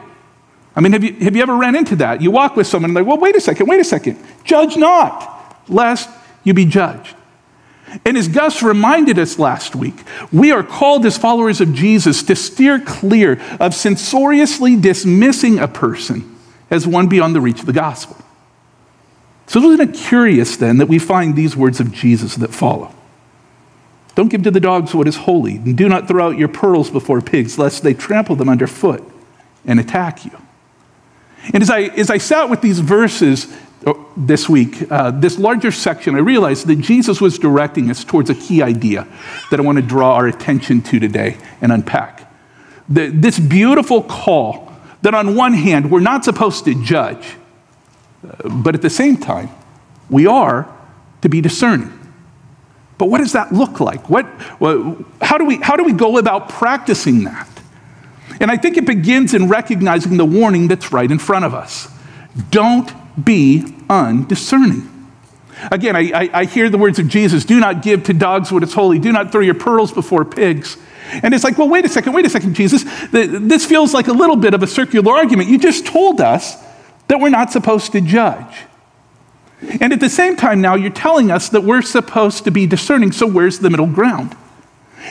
I 0.74 0.80
mean, 0.80 0.92
have 0.92 1.04
you, 1.04 1.12
have 1.20 1.36
you 1.36 1.42
ever 1.42 1.56
ran 1.56 1.76
into 1.76 1.96
that? 1.96 2.20
You 2.22 2.30
walk 2.30 2.56
with 2.56 2.66
someone 2.66 2.90
and 2.90 2.96
they're 2.96 3.04
like, 3.04 3.10
well, 3.10 3.20
wait 3.20 3.36
a 3.36 3.40
second, 3.40 3.66
wait 3.66 3.80
a 3.80 3.84
second. 3.84 4.18
Judge 4.44 4.76
not, 4.76 5.62
lest 5.68 6.08
you 6.44 6.54
be 6.54 6.64
judged. 6.64 7.14
And 8.06 8.16
as 8.16 8.26
Gus 8.26 8.62
reminded 8.62 9.18
us 9.18 9.38
last 9.38 9.76
week, 9.76 10.02
we 10.32 10.50
are 10.50 10.62
called 10.62 11.04
as 11.04 11.18
followers 11.18 11.60
of 11.60 11.74
Jesus 11.74 12.22
to 12.24 12.34
steer 12.34 12.80
clear 12.80 13.40
of 13.60 13.74
censoriously 13.74 14.76
dismissing 14.76 15.58
a 15.58 15.68
person 15.68 16.36
as 16.70 16.86
one 16.86 17.06
beyond 17.06 17.34
the 17.34 17.40
reach 17.40 17.60
of 17.60 17.66
the 17.66 17.72
gospel. 17.72 18.16
So, 19.46 19.60
isn't 19.70 19.90
it 19.90 19.94
curious 19.94 20.56
then 20.56 20.78
that 20.78 20.86
we 20.86 20.98
find 20.98 21.36
these 21.36 21.54
words 21.54 21.80
of 21.80 21.92
Jesus 21.92 22.36
that 22.36 22.54
follow? 22.54 22.94
Don't 24.14 24.28
give 24.28 24.42
to 24.42 24.50
the 24.50 24.60
dogs 24.60 24.94
what 24.94 25.08
is 25.08 25.16
holy, 25.16 25.56
and 25.56 25.76
do 25.76 25.88
not 25.88 26.06
throw 26.06 26.28
out 26.28 26.38
your 26.38 26.48
pearls 26.48 26.90
before 26.90 27.20
pigs, 27.20 27.58
lest 27.58 27.82
they 27.82 27.94
trample 27.94 28.36
them 28.36 28.48
underfoot 28.48 29.02
and 29.64 29.80
attack 29.80 30.24
you. 30.24 30.32
And 31.52 31.62
as 31.62 31.70
I, 31.70 31.82
as 31.82 32.10
I 32.10 32.18
sat 32.18 32.50
with 32.50 32.60
these 32.60 32.80
verses 32.80 33.52
uh, 33.86 33.94
this 34.16 34.48
week, 34.48 34.90
uh, 34.92 35.10
this 35.10 35.38
larger 35.38 35.72
section, 35.72 36.14
I 36.14 36.18
realized 36.18 36.66
that 36.66 36.76
Jesus 36.76 37.20
was 37.20 37.38
directing 37.38 37.90
us 37.90 38.04
towards 38.04 38.30
a 38.30 38.34
key 38.34 38.62
idea 38.62 39.08
that 39.50 39.58
I 39.58 39.62
want 39.62 39.76
to 39.76 39.82
draw 39.82 40.14
our 40.14 40.26
attention 40.26 40.82
to 40.82 41.00
today 41.00 41.38
and 41.60 41.72
unpack. 41.72 42.30
The, 42.88 43.08
this 43.08 43.38
beautiful 43.38 44.02
call 44.02 44.72
that, 45.00 45.14
on 45.14 45.34
one 45.34 45.54
hand, 45.54 45.90
we're 45.90 46.00
not 46.00 46.24
supposed 46.24 46.64
to 46.66 46.80
judge, 46.84 47.36
uh, 48.28 48.48
but 48.48 48.74
at 48.74 48.82
the 48.82 48.90
same 48.90 49.16
time, 49.16 49.48
we 50.10 50.26
are 50.26 50.72
to 51.22 51.28
be 51.28 51.40
discerning. 51.40 51.98
But 53.02 53.08
what 53.08 53.18
does 53.18 53.32
that 53.32 53.50
look 53.52 53.80
like? 53.80 54.08
What, 54.08 54.26
how, 55.20 55.36
do 55.36 55.44
we, 55.44 55.56
how 55.56 55.74
do 55.74 55.82
we 55.82 55.92
go 55.92 56.18
about 56.18 56.48
practicing 56.48 57.24
that? 57.24 57.48
And 58.38 58.48
I 58.48 58.56
think 58.56 58.76
it 58.76 58.86
begins 58.86 59.34
in 59.34 59.48
recognizing 59.48 60.18
the 60.18 60.24
warning 60.24 60.68
that's 60.68 60.92
right 60.92 61.10
in 61.10 61.18
front 61.18 61.44
of 61.44 61.52
us. 61.52 61.88
Don't 62.50 62.92
be 63.24 63.74
undiscerning. 63.90 64.88
Again, 65.72 65.96
I, 65.96 66.12
I, 66.14 66.30
I, 66.32 66.44
hear 66.44 66.70
the 66.70 66.78
words 66.78 67.00
of 67.00 67.08
Jesus 67.08 67.44
do 67.44 67.58
not 67.58 67.82
give 67.82 68.04
to 68.04 68.14
dogs 68.14 68.52
what 68.52 68.62
is 68.62 68.72
holy, 68.72 69.00
do 69.00 69.10
not 69.10 69.32
throw 69.32 69.40
your 69.40 69.56
pearls 69.56 69.90
before 69.90 70.24
pigs. 70.24 70.76
And 71.10 71.34
it's 71.34 71.42
like, 71.42 71.58
well, 71.58 71.68
wait 71.68 71.84
a 71.84 71.88
second, 71.88 72.12
wait 72.12 72.24
a 72.24 72.30
second, 72.30 72.54
Jesus. 72.54 72.84
This 73.10 73.66
feels 73.66 73.92
like 73.92 74.06
a 74.06 74.12
little 74.12 74.36
bit 74.36 74.54
of 74.54 74.62
a 74.62 74.68
circular 74.68 75.12
argument. 75.12 75.48
You 75.48 75.58
just 75.58 75.86
told 75.86 76.20
us 76.20 76.54
that 77.08 77.18
we're 77.18 77.30
not 77.30 77.50
supposed 77.50 77.90
to 77.90 78.00
judge. 78.00 78.54
And 79.80 79.92
at 79.92 80.00
the 80.00 80.10
same 80.10 80.36
time, 80.36 80.60
now 80.60 80.74
you're 80.74 80.90
telling 80.90 81.30
us 81.30 81.48
that 81.50 81.62
we're 81.62 81.82
supposed 81.82 82.44
to 82.44 82.50
be 82.50 82.66
discerning, 82.66 83.12
so 83.12 83.26
where's 83.26 83.60
the 83.60 83.70
middle 83.70 83.86
ground? 83.86 84.36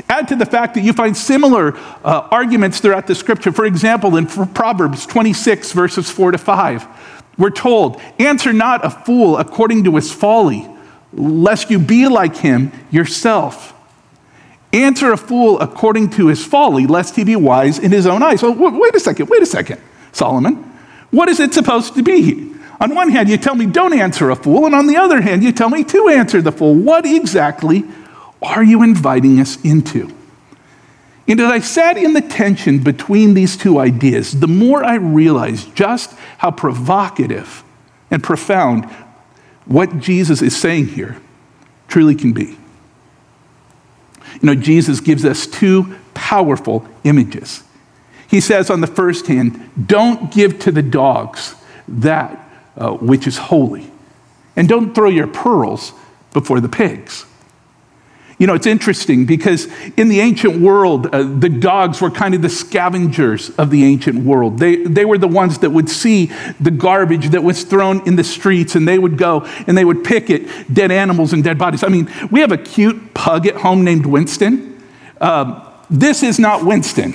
Add 0.09 0.27
to 0.29 0.35
the 0.35 0.45
fact 0.45 0.75
that 0.75 0.81
you 0.81 0.93
find 0.93 1.15
similar 1.15 1.77
uh, 2.03 2.27
arguments 2.31 2.79
throughout 2.79 3.07
the 3.07 3.15
scripture. 3.15 3.51
For 3.51 3.65
example, 3.65 4.15
in 4.15 4.25
Proverbs 4.25 5.05
26, 5.05 5.73
verses 5.73 6.09
4 6.09 6.31
to 6.31 6.37
5, 6.37 6.87
we're 7.37 7.49
told, 7.49 8.01
Answer 8.19 8.53
not 8.53 8.85
a 8.85 8.89
fool 8.89 9.37
according 9.37 9.83
to 9.85 9.95
his 9.95 10.11
folly, 10.11 10.67
lest 11.13 11.69
you 11.69 11.79
be 11.79 12.07
like 12.07 12.37
him 12.37 12.71
yourself. 12.89 13.73
Answer 14.73 15.11
a 15.11 15.17
fool 15.17 15.59
according 15.59 16.11
to 16.11 16.27
his 16.27 16.45
folly, 16.45 16.87
lest 16.87 17.15
he 17.15 17.23
be 17.25 17.35
wise 17.35 17.77
in 17.77 17.91
his 17.91 18.05
own 18.05 18.23
eyes. 18.23 18.41
Well, 18.41 18.55
wait 18.55 18.95
a 18.95 18.99
second, 18.99 19.27
wait 19.29 19.41
a 19.41 19.45
second, 19.45 19.81
Solomon. 20.13 20.55
What 21.09 21.27
is 21.27 21.41
it 21.41 21.53
supposed 21.53 21.95
to 21.95 22.03
be? 22.03 22.53
On 22.81 22.95
one 22.95 23.09
hand, 23.09 23.29
you 23.29 23.37
tell 23.37 23.53
me 23.53 23.67
don't 23.67 23.93
answer 23.93 24.31
a 24.31 24.35
fool, 24.35 24.65
and 24.65 24.73
on 24.73 24.87
the 24.87 24.97
other 24.97 25.21
hand, 25.21 25.43
you 25.43 25.51
tell 25.51 25.69
me 25.69 25.83
to 25.83 26.09
answer 26.09 26.41
the 26.41 26.51
fool. 26.51 26.73
What 26.73 27.05
exactly 27.05 27.83
are 28.41 28.63
you 28.63 28.81
inviting 28.81 29.39
us 29.39 29.63
into? 29.63 30.11
And 31.27 31.39
as 31.39 31.51
I 31.51 31.59
sat 31.59 31.95
in 31.95 32.13
the 32.13 32.21
tension 32.21 32.79
between 32.79 33.35
these 33.35 33.55
two 33.55 33.77
ideas, 33.77 34.39
the 34.39 34.47
more 34.47 34.83
I 34.83 34.95
realized 34.95 35.75
just 35.75 36.11
how 36.39 36.49
provocative 36.49 37.63
and 38.09 38.23
profound 38.23 38.85
what 39.65 39.99
Jesus 39.99 40.41
is 40.41 40.59
saying 40.59 40.87
here 40.87 41.21
truly 41.87 42.15
can 42.15 42.33
be. 42.33 42.57
You 44.33 44.41
know, 44.41 44.55
Jesus 44.55 44.99
gives 44.99 45.23
us 45.23 45.45
two 45.45 45.95
powerful 46.15 46.87
images. 47.03 47.63
He 48.27 48.41
says, 48.41 48.71
on 48.71 48.81
the 48.81 48.87
first 48.87 49.27
hand, 49.27 49.69
don't 49.85 50.33
give 50.33 50.57
to 50.59 50.71
the 50.71 50.81
dogs 50.81 51.53
that 51.87 52.40
uh, 52.77 52.91
which 52.91 53.27
is 53.27 53.37
holy. 53.37 53.89
And 54.55 54.67
don't 54.67 54.93
throw 54.93 55.09
your 55.09 55.27
pearls 55.27 55.93
before 56.33 56.59
the 56.59 56.69
pigs. 56.69 57.25
You 58.41 58.47
know, 58.47 58.55
it's 58.55 58.65
interesting 58.65 59.27
because 59.27 59.67
in 59.97 60.09
the 60.09 60.19
ancient 60.19 60.61
world, 60.61 61.13
uh, 61.13 61.21
the 61.21 61.47
dogs 61.47 62.01
were 62.01 62.09
kind 62.09 62.33
of 62.33 62.41
the 62.41 62.49
scavengers 62.49 63.51
of 63.51 63.69
the 63.69 63.83
ancient 63.83 64.23
world. 64.23 64.57
They, 64.57 64.77
they 64.77 65.05
were 65.05 65.19
the 65.19 65.27
ones 65.27 65.59
that 65.59 65.69
would 65.69 65.87
see 65.87 66.31
the 66.59 66.71
garbage 66.71 67.29
that 67.29 67.43
was 67.43 67.63
thrown 67.63 68.07
in 68.07 68.15
the 68.15 68.23
streets 68.23 68.73
and 68.73 68.87
they 68.87 68.97
would 68.97 69.15
go 69.15 69.41
and 69.67 69.77
they 69.77 69.85
would 69.85 70.03
pick 70.03 70.31
it, 70.31 70.73
dead 70.73 70.91
animals 70.91 71.33
and 71.33 71.43
dead 71.43 71.59
bodies. 71.59 71.83
I 71.83 71.89
mean, 71.89 72.09
we 72.31 72.39
have 72.39 72.51
a 72.51 72.57
cute 72.57 73.13
pug 73.13 73.45
at 73.45 73.57
home 73.57 73.83
named 73.83 74.07
Winston. 74.07 74.83
Um, 75.21 75.61
this 75.91 76.23
is 76.23 76.39
not 76.39 76.65
Winston. 76.65 77.13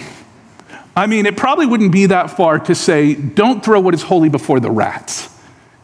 I 0.95 1.09
mean, 1.09 1.27
it 1.27 1.37
probably 1.37 1.67
wouldn't 1.67 1.91
be 1.91 2.07
that 2.07 2.31
far 2.31 2.61
to 2.61 2.75
say, 2.77 3.15
don't 3.15 3.65
throw 3.65 3.81
what 3.81 3.95
is 3.95 4.03
holy 4.03 4.29
before 4.29 4.61
the 4.61 4.71
rats 4.71 5.36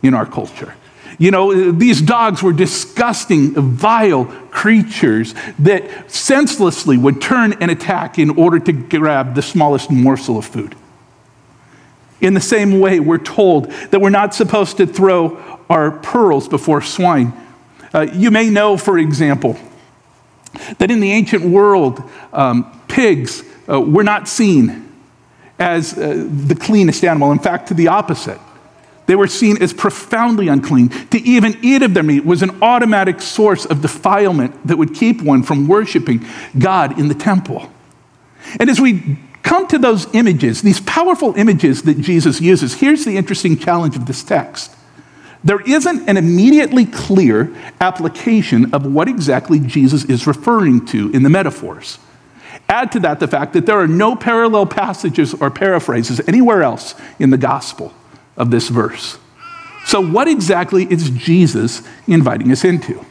in 0.03 0.15
our 0.15 0.27
culture. 0.27 0.75
You 1.19 1.31
know, 1.31 1.73
these 1.73 2.01
dogs 2.03 2.43
were 2.43 2.53
disgusting, 2.53 3.53
vile 3.55 4.25
creatures 4.51 5.35
that 5.61 6.11
senselessly 6.11 6.97
would 6.97 7.21
turn 7.21 7.55
and 7.61 7.71
attack 7.71 8.19
in 8.19 8.31
order 8.31 8.59
to 8.59 8.73
grab 8.73 9.35
the 9.35 9.43
smallest 9.43 9.91
morsel 9.91 10.39
of 10.39 10.47
food. 10.47 10.75
In 12.21 12.35
the 12.35 12.41
same 12.41 12.81
way, 12.81 13.01
we're 13.01 13.19
told 13.19 13.71
that 13.71 14.01
we're 14.01 14.11
not 14.11 14.35
supposed 14.35 14.79
to 14.79 14.87
throw 14.87 15.37
our 15.69 15.91
pearls 15.91 16.49
before 16.49 16.81
swine. 16.81 17.33
Uh, 17.93 18.07
you 18.13 18.31
may 18.31 18.49
know, 18.49 18.77
for 18.77 18.99
example, 18.99 19.59
that 20.79 20.91
in 20.91 21.01
the 21.01 21.11
ancient 21.11 21.45
world, 21.45 22.03
um, 22.33 22.81
pigs 22.89 23.43
uh, 23.69 23.81
were 23.81 24.05
not 24.05 24.29
seen 24.29 24.89
as 25.59 25.97
uh, 25.97 26.27
the 26.29 26.55
cleanest 26.55 27.05
animal. 27.05 27.33
In 27.33 27.39
fact, 27.39 27.69
to 27.69 27.75
the 27.75 27.89
opposite. 27.89 28.39
They 29.07 29.17
were 29.17 29.27
seen 29.27 29.61
as 29.63 29.73
profoundly 29.73 30.49
unclean. 30.49 30.89
To 30.89 31.19
even 31.19 31.59
eat 31.63 31.83
of 31.83 31.95
their 31.95 32.03
meat 32.03 32.25
was 32.25 32.43
an 32.43 32.63
automatic 32.63 33.21
source 33.21 33.65
of 33.67 33.83
defilement 33.83 34.67
that 34.67 34.79
would 34.79 34.95
keep 34.95 35.23
one 35.23 35.43
from 35.43 35.67
worshiping 35.67 36.25
God 36.59 36.99
in 36.99 37.09
the 37.09 37.15
temple. 37.15 37.71
And 38.61 38.71
as 38.71 38.81
we 38.81 39.19
come 39.43 39.67
to 39.69 39.79
those 39.79 40.13
images, 40.15 40.63
these 40.63 40.81
powerful 40.81 41.35
images 41.35 41.83
that 41.83 42.01
Jesus 42.01 42.41
uses, 42.41 42.75
here's 42.75 43.05
the 43.05 43.17
interesting 43.17 43.57
challenge 43.57 43.97
of 43.97 44.07
this 44.07 44.23
text. 44.23 44.75
There 45.45 45.61
isn't 45.61 46.09
an 46.09 46.17
immediately 46.17 46.87
clear 46.87 47.53
application 47.81 48.73
of 48.73 48.87
what 48.87 49.09
exactly 49.09 49.59
Jesus 49.59 50.05
is 50.05 50.29
referring 50.29 50.87
to 50.87 51.11
in 51.11 51.25
the 51.25 51.29
metaphors. 51.29 51.99
Add 52.69 52.93
to 52.93 53.01
that 53.01 53.19
the 53.19 53.27
fact 53.27 53.55
that 53.55 53.67
there 53.67 53.81
are 53.81 53.89
no 53.89 54.15
parallel 54.15 54.67
passages 54.67 55.35
or 55.35 55.51
paraphrases 55.51 56.21
anywhere 56.29 56.63
else 56.63 56.95
in 57.19 57.31
the 57.31 57.37
gospel 57.37 57.93
of 58.37 58.51
this 58.51 58.69
verse. 58.69 59.19
So, 59.85 60.01
what 60.01 60.29
exactly 60.29 60.91
is 60.91 61.11
Jesus 61.11 61.83
inviting 62.07 62.53
us 62.53 62.65
into? 62.65 63.05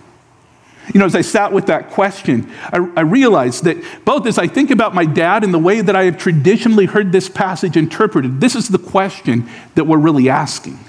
You 0.94 1.00
know, 1.00 1.06
as 1.06 1.16
I 1.16 1.22
sat 1.22 1.54
with 1.54 1.68
that 1.68 1.92
question, 1.92 2.52
I, 2.66 2.78
I, 2.98 3.02
realized 3.02 3.66
that 3.66 3.78
both 4.04 4.26
as 4.26 4.38
I 4.38 4.48
think 4.48 4.72
about 4.72 4.96
my 4.96 5.06
dad 5.06 5.44
and 5.44 5.54
the 5.54 5.60
way 5.60 5.80
that 5.80 5.96
I 5.96 6.06
have 6.06 6.18
traditionally 6.18 6.86
heard 6.86 7.12
this 7.12 7.30
passage 7.30 7.78
interpreted, 7.78 8.42
this 8.42 8.56
is 8.56 8.68
the 8.68 8.80
question 8.80 9.48
that 9.76 9.86
we're 9.86 10.00
really 10.00 10.28
asking 10.28 10.80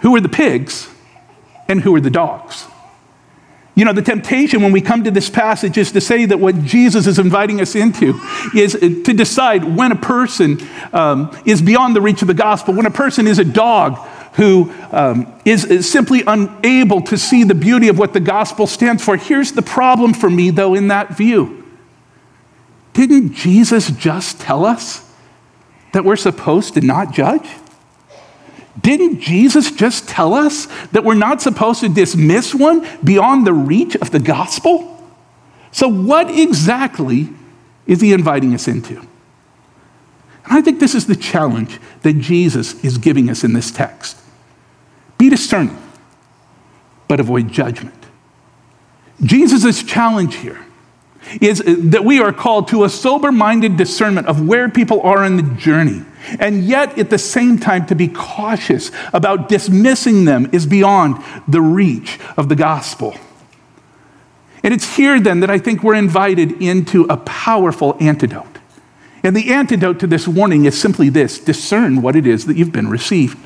Who 0.00 0.16
are 0.16 0.20
the 0.20 0.28
pigs 0.28 0.88
and 1.68 1.82
who 1.82 1.94
are 1.94 2.00
the 2.00 2.10
dogs? 2.10 2.66
You 3.78 3.84
know, 3.84 3.92
the 3.92 4.02
temptation 4.02 4.60
when 4.60 4.72
we 4.72 4.80
come 4.80 5.04
to 5.04 5.10
this 5.12 5.30
passage 5.30 5.78
is 5.78 5.92
to 5.92 6.00
say 6.00 6.24
that 6.24 6.40
what 6.40 6.64
Jesus 6.64 7.06
is 7.06 7.20
inviting 7.20 7.60
us 7.60 7.76
into 7.76 8.20
is 8.52 8.72
to 8.72 9.12
decide 9.12 9.62
when 9.62 9.92
a 9.92 9.96
person 9.96 10.58
um, 10.92 11.30
is 11.44 11.62
beyond 11.62 11.94
the 11.94 12.00
reach 12.00 12.20
of 12.20 12.26
the 12.26 12.34
gospel, 12.34 12.74
when 12.74 12.86
a 12.86 12.90
person 12.90 13.28
is 13.28 13.38
a 13.38 13.44
dog 13.44 13.96
who 14.32 14.74
um, 14.90 15.32
is, 15.44 15.64
is 15.64 15.88
simply 15.88 16.24
unable 16.26 17.02
to 17.02 17.16
see 17.16 17.44
the 17.44 17.54
beauty 17.54 17.86
of 17.86 18.00
what 18.00 18.14
the 18.14 18.20
gospel 18.20 18.66
stands 18.66 19.04
for. 19.04 19.16
Here's 19.16 19.52
the 19.52 19.62
problem 19.62 20.12
for 20.12 20.28
me, 20.28 20.50
though, 20.50 20.74
in 20.74 20.88
that 20.88 21.16
view. 21.16 21.64
Didn't 22.94 23.34
Jesus 23.34 23.92
just 23.92 24.40
tell 24.40 24.64
us 24.64 25.08
that 25.92 26.04
we're 26.04 26.16
supposed 26.16 26.74
to 26.74 26.80
not 26.80 27.14
judge? 27.14 27.48
Didn't 28.80 29.20
Jesus 29.20 29.70
just 29.70 30.08
tell 30.08 30.34
us 30.34 30.66
that 30.92 31.04
we're 31.04 31.14
not 31.14 31.40
supposed 31.42 31.80
to 31.80 31.88
dismiss 31.88 32.54
one 32.54 32.86
beyond 33.02 33.46
the 33.46 33.52
reach 33.52 33.96
of 33.96 34.10
the 34.10 34.20
gospel? 34.20 34.94
So, 35.72 35.88
what 35.88 36.30
exactly 36.30 37.28
is 37.86 38.00
he 38.00 38.12
inviting 38.12 38.54
us 38.54 38.68
into? 38.68 38.98
And 38.98 40.56
I 40.56 40.62
think 40.62 40.80
this 40.80 40.94
is 40.94 41.06
the 41.06 41.16
challenge 41.16 41.78
that 42.02 42.18
Jesus 42.18 42.82
is 42.84 42.98
giving 42.98 43.28
us 43.28 43.44
in 43.44 43.52
this 43.52 43.70
text 43.70 44.16
be 45.18 45.28
discerning, 45.28 45.76
but 47.08 47.18
avoid 47.18 47.50
judgment. 47.50 48.06
Jesus' 49.22 49.82
challenge 49.82 50.36
here 50.36 50.64
is 51.40 51.60
uh, 51.60 51.74
that 51.78 52.04
we 52.04 52.20
are 52.20 52.32
called 52.32 52.68
to 52.68 52.84
a 52.84 52.88
sober 52.88 53.32
minded 53.32 53.76
discernment 53.76 54.26
of 54.26 54.46
where 54.46 54.68
people 54.68 55.00
are 55.02 55.24
in 55.24 55.36
the 55.36 55.42
journey 55.54 56.04
and 56.38 56.64
yet, 56.64 56.98
at 56.98 57.10
the 57.10 57.18
same 57.18 57.58
time, 57.58 57.86
to 57.86 57.94
be 57.94 58.08
cautious 58.08 58.90
about 59.12 59.48
dismissing 59.48 60.24
them 60.24 60.50
is 60.52 60.66
beyond 60.66 61.22
the 61.46 61.60
reach 61.60 62.18
of 62.36 62.48
the 62.48 62.56
gospel. 62.56 63.14
And 64.62 64.74
it's 64.74 64.96
here 64.96 65.20
then 65.20 65.40
that 65.40 65.50
I 65.50 65.58
think 65.58 65.82
we're 65.82 65.94
invited 65.94 66.60
into 66.60 67.04
a 67.04 67.16
powerful 67.16 67.96
antidote. 68.00 68.58
And 69.22 69.34
the 69.34 69.52
antidote 69.52 70.00
to 70.00 70.06
this 70.06 70.28
warning 70.28 70.64
is 70.64 70.78
simply 70.78 71.08
this 71.08 71.38
discern 71.38 72.02
what 72.02 72.16
it 72.16 72.26
is 72.26 72.46
that 72.46 72.56
you've 72.56 72.72
been 72.72 72.88
received. 72.88 73.38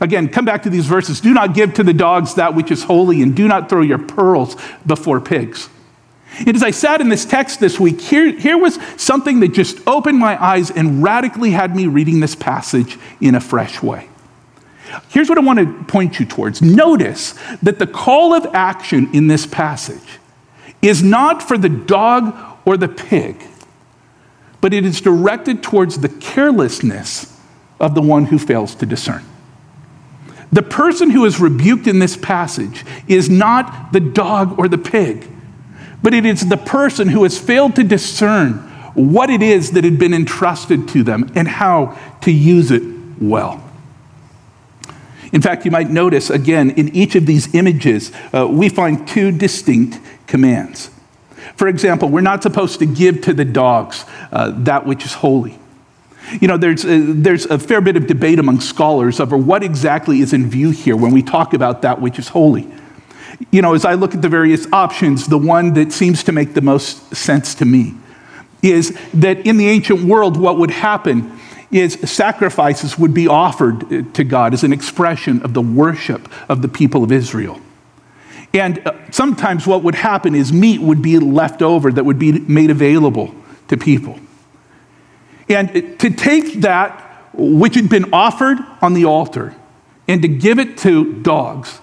Again, 0.00 0.28
come 0.28 0.44
back 0.44 0.62
to 0.64 0.70
these 0.70 0.86
verses. 0.86 1.20
Do 1.20 1.32
not 1.32 1.54
give 1.54 1.74
to 1.74 1.82
the 1.82 1.94
dogs 1.94 2.34
that 2.34 2.54
which 2.54 2.70
is 2.70 2.84
holy, 2.84 3.22
and 3.22 3.34
do 3.34 3.48
not 3.48 3.68
throw 3.68 3.80
your 3.80 3.98
pearls 3.98 4.56
before 4.86 5.20
pigs. 5.20 5.68
And 6.38 6.54
as 6.54 6.62
I 6.62 6.70
sat 6.70 7.00
in 7.00 7.08
this 7.08 7.24
text 7.24 7.60
this 7.60 7.78
week, 7.78 8.00
here, 8.00 8.32
here 8.32 8.56
was 8.56 8.78
something 8.96 9.40
that 9.40 9.52
just 9.52 9.78
opened 9.86 10.18
my 10.18 10.42
eyes 10.42 10.70
and 10.70 11.02
radically 11.02 11.50
had 11.50 11.74
me 11.74 11.86
reading 11.86 12.20
this 12.20 12.34
passage 12.34 12.98
in 13.20 13.34
a 13.34 13.40
fresh 13.40 13.82
way. 13.82 14.08
Here's 15.08 15.28
what 15.28 15.38
I 15.38 15.42
want 15.42 15.58
to 15.58 15.84
point 15.84 16.18
you 16.18 16.26
towards. 16.26 16.62
Notice 16.62 17.34
that 17.62 17.78
the 17.78 17.86
call 17.86 18.34
of 18.34 18.46
action 18.54 19.10
in 19.12 19.26
this 19.26 19.46
passage 19.46 20.18
is 20.82 21.02
not 21.02 21.42
for 21.42 21.58
the 21.58 21.68
dog 21.68 22.34
or 22.64 22.76
the 22.76 22.88
pig, 22.88 23.42
but 24.60 24.72
it 24.72 24.84
is 24.84 25.00
directed 25.00 25.62
towards 25.62 25.98
the 25.98 26.08
carelessness 26.08 27.38
of 27.78 27.94
the 27.94 28.02
one 28.02 28.26
who 28.26 28.38
fails 28.38 28.74
to 28.76 28.86
discern. 28.86 29.24
The 30.52 30.62
person 30.62 31.10
who 31.10 31.24
is 31.24 31.38
rebuked 31.38 31.86
in 31.86 31.98
this 32.00 32.16
passage 32.16 32.84
is 33.06 33.30
not 33.30 33.92
the 33.92 34.00
dog 34.00 34.58
or 34.58 34.68
the 34.68 34.78
pig 34.78 35.29
but 36.02 36.14
it 36.14 36.24
is 36.24 36.48
the 36.48 36.56
person 36.56 37.08
who 37.08 37.22
has 37.22 37.38
failed 37.38 37.76
to 37.76 37.84
discern 37.84 38.54
what 38.94 39.30
it 39.30 39.42
is 39.42 39.72
that 39.72 39.84
had 39.84 39.98
been 39.98 40.14
entrusted 40.14 40.88
to 40.88 41.02
them 41.02 41.30
and 41.34 41.46
how 41.46 41.98
to 42.22 42.30
use 42.30 42.70
it 42.70 42.82
well. 43.20 43.62
In 45.32 45.42
fact, 45.42 45.64
you 45.64 45.70
might 45.70 45.90
notice 45.90 46.28
again 46.28 46.70
in 46.70 46.94
each 46.94 47.14
of 47.14 47.26
these 47.26 47.54
images, 47.54 48.10
uh, 48.34 48.48
we 48.48 48.68
find 48.68 49.06
two 49.06 49.30
distinct 49.30 50.00
commands. 50.26 50.90
For 51.54 51.68
example, 51.68 52.08
we're 52.08 52.20
not 52.20 52.42
supposed 52.42 52.78
to 52.80 52.86
give 52.86 53.22
to 53.22 53.34
the 53.34 53.44
dogs 53.44 54.04
uh, 54.32 54.52
that 54.64 54.86
which 54.86 55.04
is 55.04 55.14
holy. 55.14 55.58
You 56.40 56.48
know, 56.48 56.56
there's 56.56 56.84
a, 56.84 56.98
there's 57.00 57.46
a 57.46 57.58
fair 57.58 57.80
bit 57.80 57.96
of 57.96 58.06
debate 58.06 58.38
among 58.38 58.60
scholars 58.60 59.20
over 59.20 59.36
what 59.36 59.62
exactly 59.62 60.20
is 60.20 60.32
in 60.32 60.48
view 60.48 60.70
here 60.70 60.96
when 60.96 61.12
we 61.12 61.22
talk 61.22 61.54
about 61.54 61.82
that 61.82 62.00
which 62.00 62.18
is 62.18 62.28
holy 62.28 62.68
you 63.50 63.62
know, 63.62 63.74
as 63.74 63.84
I 63.84 63.94
look 63.94 64.14
at 64.14 64.22
the 64.22 64.28
various 64.28 64.66
options, 64.72 65.26
the 65.26 65.38
one 65.38 65.74
that 65.74 65.92
seems 65.92 66.24
to 66.24 66.32
make 66.32 66.54
the 66.54 66.60
most 66.60 67.14
sense 67.14 67.54
to 67.56 67.64
me 67.64 67.94
is 68.62 68.98
that 69.14 69.46
in 69.46 69.56
the 69.56 69.68
ancient 69.68 70.02
world, 70.02 70.36
what 70.36 70.58
would 70.58 70.70
happen 70.70 71.38
is 71.70 71.94
sacrifices 72.10 72.98
would 72.98 73.14
be 73.14 73.28
offered 73.28 74.14
to 74.14 74.24
God 74.24 74.52
as 74.52 74.64
an 74.64 74.72
expression 74.72 75.40
of 75.42 75.54
the 75.54 75.62
worship 75.62 76.28
of 76.48 76.62
the 76.62 76.68
people 76.68 77.04
of 77.04 77.12
Israel. 77.12 77.60
And 78.52 78.84
uh, 78.86 78.92
sometimes 79.12 79.66
what 79.66 79.84
would 79.84 79.94
happen 79.94 80.34
is 80.34 80.52
meat 80.52 80.80
would 80.80 81.00
be 81.00 81.18
left 81.18 81.62
over 81.62 81.92
that 81.92 82.04
would 82.04 82.18
be 82.18 82.32
made 82.32 82.70
available 82.70 83.34
to 83.68 83.76
people. 83.76 84.18
And 85.48 85.98
to 86.00 86.10
take 86.10 86.60
that 86.60 87.06
which 87.32 87.76
had 87.76 87.88
been 87.88 88.12
offered 88.12 88.58
on 88.82 88.94
the 88.94 89.04
altar 89.04 89.54
and 90.08 90.20
to 90.22 90.28
give 90.28 90.58
it 90.58 90.78
to 90.78 91.14
dogs 91.22 91.80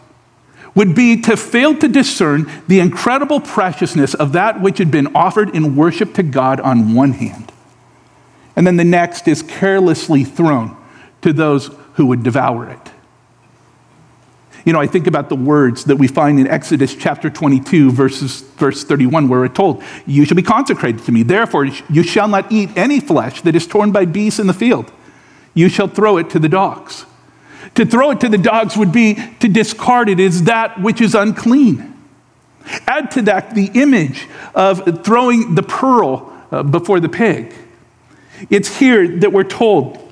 would 0.78 0.94
be 0.94 1.20
to 1.20 1.36
fail 1.36 1.76
to 1.76 1.88
discern 1.88 2.50
the 2.68 2.80
incredible 2.80 3.40
preciousness 3.40 4.14
of 4.14 4.34
that 4.34 4.62
which 4.62 4.78
had 4.78 4.92
been 4.92 5.08
offered 5.16 5.56
in 5.56 5.76
worship 5.76 6.14
to 6.14 6.22
God 6.22 6.60
on 6.60 6.94
one 6.94 7.14
hand. 7.14 7.52
And 8.56 8.68
then 8.68 8.78
the 8.78 8.84
next 8.84 9.28
is 9.28 9.42
carelessly 9.42 10.24
thrown 10.24 10.78
to 11.24 11.34
those 11.34 11.72
who 11.96 12.06
would 12.06 12.22
devour 12.22 12.70
it. 12.70 12.92
You 14.66 14.74
know, 14.74 14.80
I 14.80 14.86
think 14.86 15.08
about 15.08 15.30
the 15.30 15.36
words 15.36 15.86
that 15.86 15.96
we 15.96 16.08
find 16.08 16.40
in 16.40 16.46
Exodus 16.46 16.94
chapter 16.94 17.32
22, 17.32 17.92
verses, 17.92 18.42
verse 18.42 18.84
31, 18.84 19.30
where 19.30 19.40
we're 19.40 19.48
told, 19.48 19.84
You 20.06 20.26
shall 20.26 20.36
be 20.38 20.44
consecrated 20.44 21.04
to 21.06 21.12
me. 21.12 21.24
Therefore, 21.24 21.66
you 21.66 22.04
shall 22.04 22.28
not 22.28 22.52
eat 22.52 22.70
any 22.78 23.00
flesh 23.00 23.42
that 23.42 23.56
is 23.56 23.66
torn 23.66 23.92
by 23.92 24.06
beasts 24.06 24.40
in 24.40 24.46
the 24.46 24.54
field. 24.54 24.92
You 25.56 25.70
shall 25.70 25.88
throw 25.88 26.18
it 26.18 26.30
to 26.32 26.40
the 26.40 26.50
dogs. 26.50 27.08
To 27.76 27.86
throw 27.86 28.12
it 28.12 28.20
to 28.22 28.30
the 28.30 28.38
dogs 28.38 28.78
would 28.78 28.92
be 28.92 29.16
to 29.40 29.48
discard 29.48 30.10
it 30.10 30.20
as 30.20 30.44
that 30.44 30.82
which 30.82 31.02
is 31.02 31.16
unclean. 31.16 31.94
Add 32.86 33.12
to 33.12 33.22
that 33.24 33.56
the 33.56 33.72
image 33.74 34.28
of 34.54 35.04
throwing 35.04 35.56
the 35.56 35.64
pearl 35.64 36.34
uh, 36.52 36.64
before 36.64 37.00
the 37.00 37.10
pig. 37.10 37.54
It's 38.50 38.78
here 38.78 39.20
that 39.20 39.32
we're 39.32 39.44
told 39.44 40.04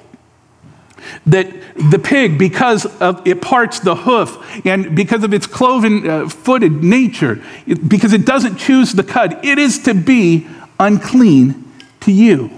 that 1.26 1.48
the 1.76 2.00
pig, 2.00 2.40
because 2.40 2.86
of 3.00 3.26
it 3.28 3.42
parts 3.42 3.80
the 3.80 3.96
hoof 3.96 4.38
and 4.66 4.96
because 4.96 5.24
of 5.24 5.34
its 5.34 5.46
cloven 5.46 6.10
uh, 6.10 6.30
footed 6.30 6.84
nature, 6.84 7.44
because 7.88 8.14
it 8.14 8.26
doesn't 8.26 8.58
choose 8.58 8.94
the 8.94 9.04
cud, 9.04 9.46
it 9.46 9.60
is 9.60 9.80
to 9.80 9.94
be 9.94 10.48
unclean 10.80 11.72
to 12.02 12.12
you. 12.12 12.50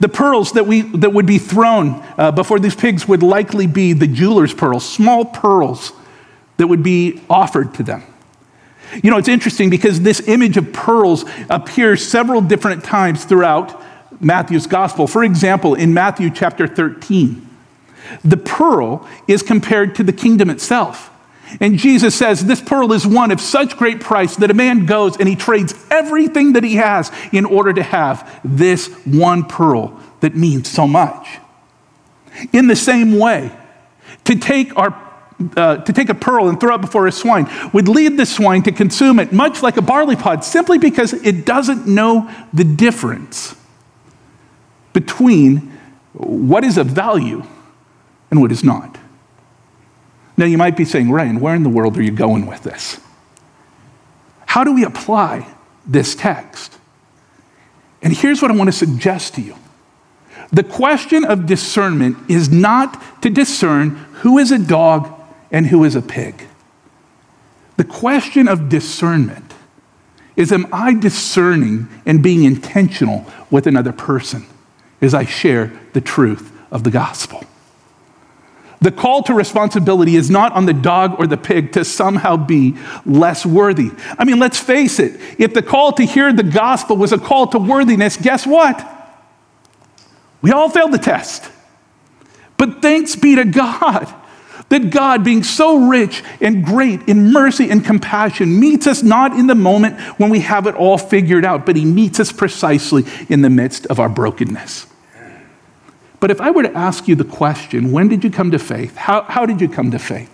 The 0.00 0.08
pearls 0.08 0.52
that, 0.52 0.66
we, 0.66 0.82
that 0.82 1.12
would 1.12 1.26
be 1.26 1.38
thrown 1.38 2.02
uh, 2.16 2.30
before 2.32 2.60
these 2.60 2.74
pigs 2.74 3.08
would 3.08 3.22
likely 3.22 3.66
be 3.66 3.92
the 3.92 4.06
jeweler's 4.06 4.54
pearls, 4.54 4.88
small 4.88 5.24
pearls 5.24 5.92
that 6.56 6.68
would 6.68 6.82
be 6.82 7.20
offered 7.28 7.74
to 7.74 7.82
them. 7.82 8.04
You 9.02 9.10
know, 9.10 9.16
it's 9.16 9.28
interesting 9.28 9.70
because 9.70 10.00
this 10.00 10.28
image 10.28 10.56
of 10.56 10.72
pearls 10.72 11.24
appears 11.48 12.06
several 12.06 12.40
different 12.40 12.84
times 12.84 13.24
throughout 13.24 13.82
Matthew's 14.20 14.66
gospel. 14.66 15.06
For 15.06 15.24
example, 15.24 15.74
in 15.74 15.94
Matthew 15.94 16.30
chapter 16.30 16.66
13, 16.66 17.48
the 18.24 18.36
pearl 18.36 19.08
is 19.26 19.42
compared 19.42 19.94
to 19.96 20.02
the 20.02 20.12
kingdom 20.12 20.50
itself. 20.50 21.11
And 21.60 21.78
Jesus 21.78 22.14
says, 22.14 22.44
This 22.44 22.60
pearl 22.60 22.92
is 22.92 23.06
one 23.06 23.30
of 23.30 23.40
such 23.40 23.76
great 23.76 24.00
price 24.00 24.36
that 24.36 24.50
a 24.50 24.54
man 24.54 24.86
goes 24.86 25.16
and 25.18 25.28
he 25.28 25.36
trades 25.36 25.74
everything 25.90 26.54
that 26.54 26.64
he 26.64 26.76
has 26.76 27.10
in 27.32 27.44
order 27.44 27.72
to 27.72 27.82
have 27.82 28.40
this 28.44 28.88
one 29.04 29.44
pearl 29.44 29.98
that 30.20 30.34
means 30.34 30.68
so 30.68 30.86
much. 30.86 31.38
In 32.52 32.66
the 32.66 32.76
same 32.76 33.18
way, 33.18 33.52
to 34.24 34.36
take, 34.36 34.76
our, 34.76 34.96
uh, 35.56 35.78
to 35.78 35.92
take 35.92 36.08
a 36.08 36.14
pearl 36.14 36.48
and 36.48 36.58
throw 36.58 36.76
it 36.76 36.80
before 36.80 37.06
a 37.06 37.12
swine 37.12 37.48
would 37.72 37.88
lead 37.88 38.16
the 38.16 38.26
swine 38.26 38.62
to 38.62 38.72
consume 38.72 39.18
it 39.18 39.32
much 39.32 39.62
like 39.62 39.76
a 39.76 39.82
barley 39.82 40.16
pod, 40.16 40.44
simply 40.44 40.78
because 40.78 41.12
it 41.12 41.44
doesn't 41.44 41.86
know 41.86 42.30
the 42.52 42.64
difference 42.64 43.54
between 44.92 45.72
what 46.12 46.64
is 46.64 46.78
of 46.78 46.86
value 46.86 47.42
and 48.30 48.40
what 48.40 48.52
is 48.52 48.62
not. 48.62 48.98
Now, 50.36 50.46
you 50.46 50.58
might 50.58 50.76
be 50.76 50.84
saying, 50.84 51.10
Ryan, 51.10 51.40
where 51.40 51.54
in 51.54 51.62
the 51.62 51.68
world 51.68 51.96
are 51.98 52.02
you 52.02 52.10
going 52.10 52.46
with 52.46 52.62
this? 52.62 53.00
How 54.46 54.64
do 54.64 54.74
we 54.74 54.84
apply 54.84 55.46
this 55.86 56.14
text? 56.14 56.78
And 58.02 58.12
here's 58.12 58.42
what 58.42 58.50
I 58.50 58.54
want 58.54 58.68
to 58.68 58.76
suggest 58.76 59.34
to 59.34 59.42
you 59.42 59.56
the 60.52 60.62
question 60.62 61.24
of 61.24 61.46
discernment 61.46 62.30
is 62.30 62.50
not 62.50 63.22
to 63.22 63.30
discern 63.30 63.90
who 64.20 64.38
is 64.38 64.52
a 64.52 64.58
dog 64.58 65.10
and 65.50 65.66
who 65.66 65.84
is 65.84 65.96
a 65.96 66.02
pig. 66.02 66.46
The 67.78 67.84
question 67.84 68.48
of 68.48 68.68
discernment 68.68 69.54
is 70.36 70.52
Am 70.52 70.66
I 70.72 70.94
discerning 70.94 71.88
and 72.04 72.22
being 72.22 72.44
intentional 72.44 73.26
with 73.50 73.66
another 73.66 73.92
person 73.92 74.46
as 75.00 75.14
I 75.14 75.24
share 75.24 75.72
the 75.94 76.00
truth 76.00 76.52
of 76.70 76.84
the 76.84 76.90
gospel? 76.90 77.44
The 78.82 78.90
call 78.90 79.22
to 79.24 79.34
responsibility 79.34 80.16
is 80.16 80.28
not 80.28 80.52
on 80.52 80.66
the 80.66 80.72
dog 80.72 81.14
or 81.18 81.26
the 81.28 81.36
pig 81.36 81.72
to 81.72 81.84
somehow 81.84 82.36
be 82.36 82.76
less 83.06 83.46
worthy. 83.46 83.92
I 84.18 84.24
mean, 84.24 84.40
let's 84.40 84.58
face 84.58 84.98
it, 84.98 85.20
if 85.38 85.54
the 85.54 85.62
call 85.62 85.92
to 85.92 86.04
hear 86.04 86.32
the 86.32 86.42
gospel 86.42 86.96
was 86.96 87.12
a 87.12 87.18
call 87.18 87.46
to 87.48 87.58
worthiness, 87.58 88.16
guess 88.16 88.46
what? 88.46 88.84
We 90.42 90.50
all 90.50 90.68
failed 90.68 90.92
the 90.92 90.98
test. 90.98 91.48
But 92.56 92.82
thanks 92.82 93.14
be 93.14 93.36
to 93.36 93.44
God 93.44 94.12
that 94.68 94.90
God, 94.90 95.22
being 95.22 95.42
so 95.42 95.88
rich 95.88 96.22
and 96.40 96.64
great 96.64 97.02
in 97.08 97.30
mercy 97.30 97.70
and 97.70 97.84
compassion, 97.84 98.58
meets 98.58 98.86
us 98.86 99.02
not 99.02 99.32
in 99.32 99.46
the 99.46 99.54
moment 99.54 100.00
when 100.18 100.30
we 100.30 100.40
have 100.40 100.66
it 100.66 100.74
all 100.74 100.98
figured 100.98 101.44
out, 101.44 101.66
but 101.66 101.76
He 101.76 101.84
meets 101.84 102.18
us 102.18 102.32
precisely 102.32 103.04
in 103.28 103.42
the 103.42 103.50
midst 103.50 103.86
of 103.86 104.00
our 104.00 104.08
brokenness. 104.08 104.86
But 106.22 106.30
if 106.30 106.40
I 106.40 106.52
were 106.52 106.62
to 106.62 106.78
ask 106.78 107.08
you 107.08 107.16
the 107.16 107.24
question, 107.24 107.90
when 107.90 108.06
did 108.06 108.22
you 108.22 108.30
come 108.30 108.52
to 108.52 108.58
faith? 108.60 108.94
How, 108.94 109.22
how 109.22 109.44
did 109.44 109.60
you 109.60 109.68
come 109.68 109.90
to 109.90 109.98
faith? 109.98 110.30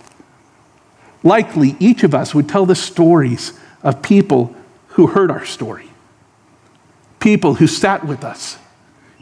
Likely, 1.22 1.76
each 1.80 2.02
of 2.02 2.14
us 2.14 2.34
would 2.34 2.46
tell 2.46 2.66
the 2.66 2.74
stories 2.74 3.58
of 3.82 4.02
people 4.02 4.54
who 4.88 5.06
heard 5.06 5.30
our 5.30 5.46
story, 5.46 5.88
people 7.20 7.54
who 7.54 7.66
sat 7.66 8.06
with 8.06 8.22
us, 8.22 8.58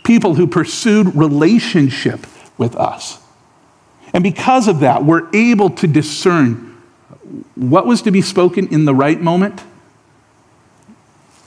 people 0.02 0.34
who 0.34 0.48
pursued 0.48 1.14
relationship 1.14 2.26
with 2.58 2.74
us. 2.74 3.20
And 4.12 4.24
because 4.24 4.66
of 4.66 4.80
that, 4.80 5.04
we're 5.04 5.28
able 5.32 5.70
to 5.70 5.86
discern 5.86 6.82
what 7.54 7.86
was 7.86 8.02
to 8.02 8.10
be 8.10 8.22
spoken 8.22 8.66
in 8.74 8.86
the 8.86 8.94
right 8.94 9.20
moment 9.20 9.62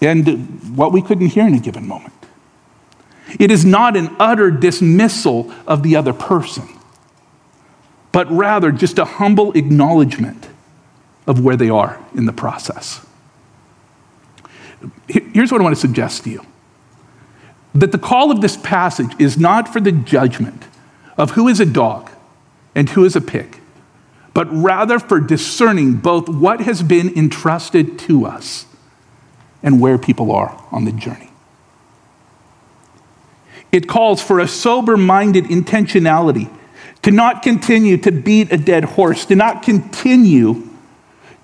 and 0.01 0.77
what 0.77 0.93
we 0.93 1.01
couldn't 1.01 1.27
hear 1.27 1.45
in 1.45 1.55
a 1.55 1.60
given 1.60 1.86
moment. 1.86 2.13
It 3.37 3.51
is 3.51 3.65
not 3.65 3.95
an 3.95 4.15
utter 4.19 4.49
dismissal 4.49 5.53
of 5.67 5.83
the 5.83 5.95
other 5.95 6.13
person, 6.13 6.67
but 8.11 8.31
rather 8.31 8.71
just 8.71 8.97
a 8.97 9.05
humble 9.05 9.51
acknowledgement 9.53 10.47
of 11.27 11.43
where 11.43 11.55
they 11.55 11.69
are 11.69 12.03
in 12.15 12.25
the 12.25 12.33
process. 12.33 13.05
Here's 15.07 15.51
what 15.51 15.61
I 15.61 15.63
want 15.63 15.75
to 15.75 15.81
suggest 15.81 16.23
to 16.23 16.29
you 16.29 16.45
that 17.75 17.91
the 17.91 17.99
call 17.99 18.31
of 18.31 18.41
this 18.41 18.57
passage 18.57 19.11
is 19.19 19.37
not 19.37 19.71
for 19.71 19.79
the 19.79 19.91
judgment 19.91 20.65
of 21.17 21.31
who 21.31 21.47
is 21.47 21.59
a 21.59 21.65
dog 21.65 22.09
and 22.73 22.89
who 22.89 23.05
is 23.05 23.15
a 23.15 23.21
pig, 23.21 23.59
but 24.33 24.47
rather 24.51 24.97
for 24.97 25.19
discerning 25.19 25.93
both 25.95 26.27
what 26.27 26.61
has 26.61 26.81
been 26.81 27.15
entrusted 27.15 27.99
to 27.99 28.25
us 28.25 28.65
and 29.61 29.79
where 29.79 29.97
people 29.97 30.31
are 30.31 30.63
on 30.71 30.85
the 30.85 30.91
journey. 30.91 31.28
It 33.71 33.88
calls 33.88 34.21
for 34.21 34.39
a 34.39 34.47
sober 34.47 34.97
minded 34.97 35.45
intentionality. 35.45 36.53
To 37.03 37.12
not 37.12 37.43
continue 37.43 37.95
to 37.97 38.12
beat 38.12 38.51
a 38.51 38.58
dead 38.58 38.84
horse, 38.84 39.25
to 39.27 39.36
not 39.36 39.63
continue 39.63 40.67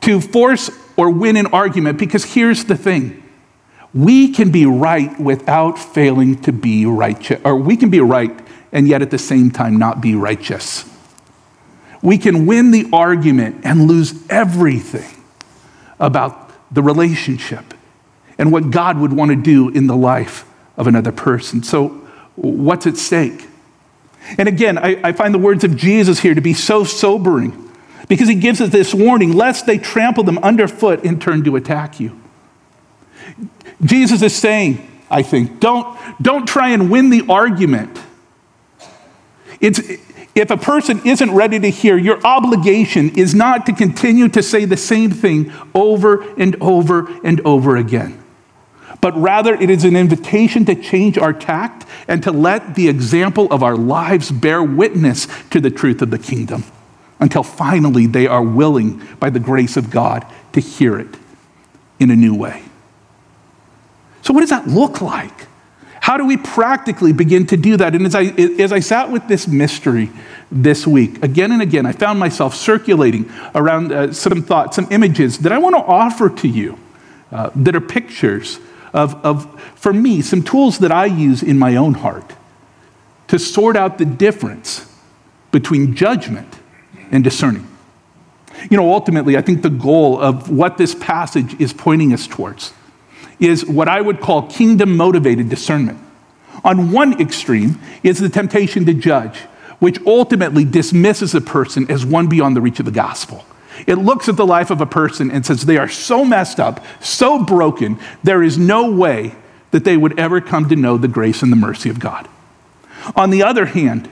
to 0.02 0.20
force 0.20 0.70
or 0.98 1.10
win 1.10 1.38
an 1.38 1.48
argument, 1.48 1.98
because 1.98 2.26
here's 2.26 2.66
the 2.66 2.76
thing. 2.76 3.24
We 3.94 4.34
can 4.34 4.52
be 4.52 4.66
right 4.66 5.18
without 5.18 5.80
failing 5.80 6.42
to 6.42 6.52
be 6.52 6.86
righteous, 6.86 7.40
or 7.46 7.56
we 7.56 7.78
can 7.78 7.90
be 7.90 8.02
right 8.02 8.38
and 8.74 8.90
yet 8.90 9.02
at 9.02 9.10
the 9.10 9.18
same 9.18 9.50
time 9.50 9.78
not 9.78 10.02
be 10.02 10.16
righteous. 10.16 10.84
We 12.02 12.18
can 12.18 12.46
win 12.46 12.72
the 12.72 12.90
argument 12.92 13.62
and 13.64 13.88
lose 13.88 14.14
everything 14.30 15.24
about 15.98 16.52
the 16.74 16.84
relationship 16.84 17.74
and 18.38 18.52
what 18.52 18.70
God 18.70 19.00
would 19.00 19.14
want 19.14 19.30
to 19.30 19.38
do 19.38 19.70
in 19.70 19.88
the 19.88 19.96
life 19.96 20.46
of 20.76 20.88
another 20.88 21.14
person. 21.14 21.64
So, 21.64 22.05
what's 22.36 22.88
at 22.88 22.98
stake. 22.98 23.48
And 24.38 24.48
again, 24.48 24.78
I, 24.78 25.00
I, 25.04 25.12
find 25.12 25.34
the 25.34 25.40
words 25.40 25.64
of 25.64 25.76
Jesus 25.78 26.20
here 26.20 26.34
to 26.34 26.42
be 26.42 26.54
so 26.54 26.84
sobering 26.84 27.72
because 28.08 28.28
he 28.28 28.36
gives 28.36 28.60
us 28.60 28.70
this 28.70 28.94
warning 28.94 29.34
lest 29.34 29.66
they 29.66 29.78
trample 29.78 30.24
them 30.24 30.40
underfoot 30.40 31.04
and 31.04 31.22
turn 31.22 31.44
to 31.44 31.56
attack 31.56 32.00
you. 32.00 32.20
Jesus 33.84 34.22
is 34.22 34.36
saying, 34.36 34.88
I 35.12 35.22
think, 35.22 35.60
don't, 35.60 35.98
don't 36.22 36.48
try 36.48 36.70
and 36.70 36.90
win 36.90 37.12
the 37.12 37.26
argument. 37.30 38.00
It's, 39.62 39.80
if 40.34 40.50
a 40.50 40.58
person 40.58 41.02
isn't 41.06 41.32
ready 41.32 41.60
to 41.60 41.70
hear, 41.70 41.96
your 41.96 42.26
obligation 42.26 43.12
is 43.12 43.36
not 43.36 43.68
to 43.68 43.74
continue 43.74 44.28
to 44.30 44.42
say 44.42 44.66
the 44.66 44.78
same 44.78 45.12
thing 45.12 45.54
over 45.76 46.24
and 46.40 46.56
over 46.62 47.08
and 47.24 47.42
over 47.46 47.78
again 47.78 48.25
but 49.06 49.16
rather 49.22 49.54
it 49.54 49.70
is 49.70 49.84
an 49.84 49.96
invitation 49.96 50.66
to 50.66 50.74
change 50.74 51.16
our 51.16 51.32
tact 51.32 51.86
and 52.08 52.24
to 52.24 52.32
let 52.32 52.74
the 52.74 52.90
example 52.90 53.48
of 53.52 53.62
our 53.62 53.78
lives 53.78 54.32
bear 54.32 54.64
witness 54.64 55.28
to 55.52 55.62
the 55.62 55.70
truth 55.70 56.02
of 56.02 56.10
the 56.10 56.18
kingdom 56.18 56.64
until 57.20 57.44
finally 57.44 58.08
they 58.08 58.26
are 58.26 58.42
willing, 58.42 59.00
by 59.20 59.30
the 59.30 59.40
grace 59.40 59.78
of 59.78 59.92
God, 59.92 60.26
to 60.54 60.60
hear 60.60 60.98
it 60.98 61.18
in 62.00 62.10
a 62.10 62.16
new 62.16 62.34
way. 62.34 62.64
So, 64.24 64.34
what 64.34 64.40
does 64.40 64.50
that 64.50 64.68
look 64.68 65.02
like? 65.02 65.46
How 66.02 66.18
do 66.18 66.26
we 66.26 66.38
practically 66.38 67.14
begin 67.14 67.46
to 67.46 67.58
do 67.58 67.78
that? 67.78 67.94
And 67.94 68.08
as 68.08 68.16
I, 68.16 68.24
as 68.24 68.72
I 68.72 68.80
sat 68.80 69.12
with 69.12 69.28
this 69.28 69.48
mystery 69.48 70.10
this 70.52 70.88
week, 70.88 71.24
again 71.24 71.52
and 71.52 71.62
again, 71.62 71.86
I 71.86 71.92
found 71.92 72.18
myself 72.18 72.56
circulating 72.56 73.32
around 73.54 73.92
uh, 73.92 74.14
some 74.14 74.42
thoughts, 74.42 74.76
some 74.76 74.88
images 74.90 75.38
that 75.40 75.52
I 75.52 75.60
want 75.60 75.76
to 75.76 75.84
offer 75.84 76.28
to 76.28 76.48
you 76.48 76.80
uh, 77.32 77.52
that 77.56 77.76
are 77.76 77.82
pictures 77.82 78.60
of, 78.96 79.14
of, 79.26 79.62
for 79.76 79.94
me, 79.94 80.22
some 80.22 80.42
tools 80.42 80.80
that 80.80 80.92
I 80.92 81.06
use 81.06 81.44
in 81.44 81.60
my 81.60 81.76
own 81.76 81.96
heart 81.96 82.34
to 83.28 83.38
sort 83.38 83.76
out 83.76 83.98
the 83.98 84.06
difference 84.06 84.92
between 85.52 85.96
judgment 85.96 86.48
and 87.12 87.24
discerning. 87.24 87.68
You 88.72 88.78
know, 88.78 88.94
ultimately, 88.94 89.38
I 89.38 89.42
think 89.42 89.62
the 89.62 89.70
goal 89.70 90.20
of 90.20 90.50
what 90.50 90.78
this 90.78 90.96
passage 90.96 91.60
is 91.60 91.74
pointing 91.74 92.14
us 92.14 92.26
towards 92.26 92.74
is 93.38 93.66
what 93.66 93.90
I 93.90 94.00
would 94.00 94.22
call 94.22 94.44
kingdom 94.44 94.96
motivated 94.96 95.50
discernment. 95.50 96.00
On 96.64 96.94
one 96.94 97.20
extreme 97.20 97.80
is 98.02 98.20
the 98.20 98.30
temptation 98.30 98.86
to 98.86 98.94
judge, 98.94 99.40
which 99.80 100.00
ultimately 100.06 100.64
dismisses 100.64 101.36
a 101.36 101.42
person 101.42 101.92
as 101.92 102.06
one 102.06 102.28
beyond 102.28 102.56
the 102.56 102.62
reach 102.62 102.80
of 102.80 102.86
the 102.86 102.92
gospel. 102.92 103.44
It 103.88 103.96
looks 103.96 104.30
at 104.30 104.38
the 104.38 104.46
life 104.46 104.70
of 104.72 104.82
a 104.82 104.86
person 104.86 105.32
and 105.32 105.46
says 105.46 105.66
they 105.66 105.78
are 105.78 105.90
so 105.90 106.26
messed 106.26 106.60
up, 106.60 106.84
so 107.02 107.44
broken, 107.44 108.00
there 108.24 108.44
is 108.44 108.58
no 108.58 108.92
way 108.92 109.36
that 109.72 109.84
they 109.84 109.98
would 109.98 110.20
ever 110.20 110.42
come 110.42 110.70
to 110.70 110.76
know 110.76 110.98
the 110.98 111.08
grace 111.08 111.42
and 111.42 111.52
the 111.52 111.58
mercy 111.58 111.90
of 111.90 112.00
God. 112.00 112.28
On 113.16 113.30
the 113.30 113.44
other 113.44 113.66
hand, 113.66 114.10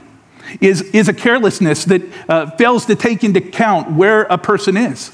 is, 0.62 0.82
is 0.82 1.08
a 1.08 1.14
carelessness 1.14 1.86
that 1.86 2.02
uh, 2.30 2.52
fails 2.58 2.86
to 2.86 2.96
take 2.96 3.24
into 3.24 3.40
account 3.40 3.92
where 3.92 4.24
a 4.24 4.38
person 4.38 4.78
is. 4.78 5.12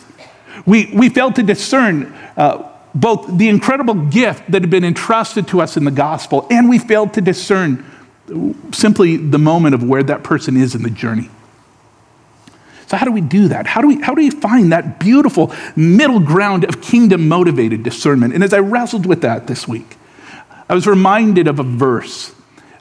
We, 0.66 0.92
we 0.94 1.10
fail 1.10 1.32
to 1.32 1.44
discern 1.44 2.14
uh, 2.36 2.70
both 2.94 3.38
the 3.38 3.48
incredible 3.48 3.94
gift 3.94 4.52
that 4.52 4.62
had 4.62 4.70
been 4.70 4.84
entrusted 4.84 5.48
to 5.50 5.62
us 5.62 5.78
in 5.78 5.86
the 5.86 5.92
gospel, 5.92 6.48
and 6.50 6.68
we 6.68 6.80
fail 6.80 7.08
to 7.10 7.22
discern 7.22 7.86
simply 8.72 9.18
the 9.18 9.40
moment 9.40 9.76
of 9.76 9.84
where 9.84 10.04
that 10.04 10.24
person 10.24 10.58
is 10.58 10.76
in 10.76 10.84
the 10.84 10.90
journey. 10.90 11.30
So, 12.90 12.98
how 12.98 13.06
do 13.06 13.12
we 13.12 13.22
do 13.22 13.50
that? 13.50 13.68
How 13.68 13.82
do 13.82 13.88
we, 13.88 14.02
how 14.02 14.16
do 14.16 14.22
we 14.24 14.32
find 14.32 14.72
that 14.72 15.00
beautiful 15.00 15.54
middle 15.76 16.20
ground 16.20 16.64
of 16.64 16.82
kingdom 16.82 17.28
motivated 17.28 17.84
discernment? 17.84 18.34
And 18.34 18.44
as 18.44 18.52
I 18.52 18.60
wrestled 18.60 19.06
with 19.06 19.22
that 19.22 19.46
this 19.46 19.68
week, 19.68 19.96
I 20.68 20.74
was 20.74 20.88
reminded 20.88 21.48
of 21.48 21.60
a 21.60 21.64
verse 21.64 22.34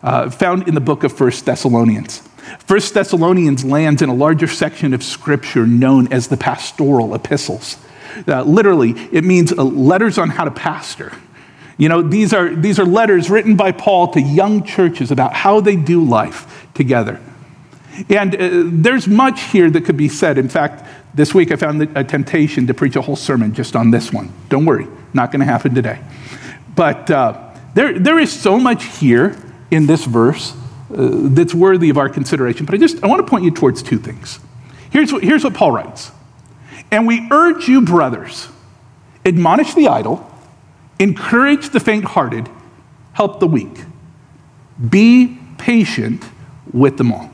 uh, 0.03 0.31
found 0.31 0.67
in 0.67 0.75
the 0.75 0.81
book 0.81 1.05
of 1.05 1.13
First 1.13 1.45
Thessalonians. 1.45 2.27
First 2.61 2.95
Thessalonians 2.95 3.67
lands 3.67 4.01
in 4.01 4.09
a 4.09 4.15
larger 4.15 4.47
section 4.47 4.95
of 4.95 5.03
scripture 5.03 5.67
known 5.67 6.11
as 6.11 6.29
the 6.29 6.39
pastoral 6.39 7.15
epistles. 7.15 7.77
Uh, 8.27 8.45
literally, 8.45 8.93
it 9.13 9.25
means 9.25 9.53
uh, 9.53 9.63
letters 9.63 10.17
on 10.17 10.31
how 10.31 10.45
to 10.45 10.51
pastor. 10.51 11.13
You 11.77 11.91
know, 11.91 12.01
these 12.01 12.33
are, 12.33 12.55
these 12.55 12.79
are 12.79 12.87
letters 12.87 13.29
written 13.29 13.57
by 13.57 13.73
Paul 13.73 14.09
to 14.13 14.23
young 14.23 14.65
churches 14.65 15.11
about 15.11 15.35
how 15.35 15.61
they 15.61 15.77
do 15.77 16.03
life 16.03 16.67
together. 16.73 17.21
And 18.09 18.35
uh, 18.35 18.63
there's 18.65 19.09
much 19.09 19.43
here 19.43 19.71
that 19.71 19.85
could 19.85 19.97
be 19.97 20.09
said. 20.09 20.39
In 20.39 20.49
fact, 20.49 20.87
this 21.15 21.35
week 21.35 21.51
I 21.51 21.57
found 21.57 21.83
a 21.97 22.05
temptation 22.05 22.67
to 22.67 22.75
preach 22.75 22.97
a 22.97 23.03
whole 23.03 23.17
sermon 23.17 23.55
just 23.55 23.75
on 23.75 23.91
this 23.91 24.13
one. 24.13 24.33
Don't 24.49 24.65
worry, 24.65 24.87
not 25.13 25.33
going 25.33 25.41
to 25.41 25.47
happen 25.47 25.75
today. 25.75 26.01
But 26.75 27.11
uh, 27.11 27.55
there, 27.75 27.99
there 27.99 28.19
is 28.19 28.33
so 28.33 28.59
much 28.59 28.85
here 28.99 29.37
in 29.71 29.87
this 29.87 30.05
verse 30.05 30.53
uh, 30.53 30.57
that's 31.31 31.55
worthy 31.55 31.91
of 31.91 31.99
our 31.99 32.09
consideration. 32.09 32.67
But 32.67 32.75
I 32.75 32.79
just 32.79 33.03
I 33.03 33.07
want 33.07 33.25
to 33.25 33.29
point 33.29 33.45
you 33.45 33.51
towards 33.51 33.83
two 33.83 33.99
things. 33.99 34.39
Here's 34.91 35.13
what, 35.13 35.23
here's 35.23 35.45
what 35.45 35.55
Paul 35.55 35.73
writes. 35.73 36.11
And 36.91 37.07
we 37.07 37.29
urge 37.31 37.69
you, 37.69 37.83
brothers, 37.83 38.49
admonish 39.27 39.75
the 39.75 39.89
idle, 39.89 40.31
encourage 40.99 41.71
the 41.71 41.81
faint 41.81 42.05
hearted, 42.05 42.49
help 43.13 43.41
the 43.41 43.47
weak. 43.47 43.85
Be 44.89 45.39
patient 45.59 46.25
with 46.73 46.97
them 46.97 47.13
all. 47.13 47.28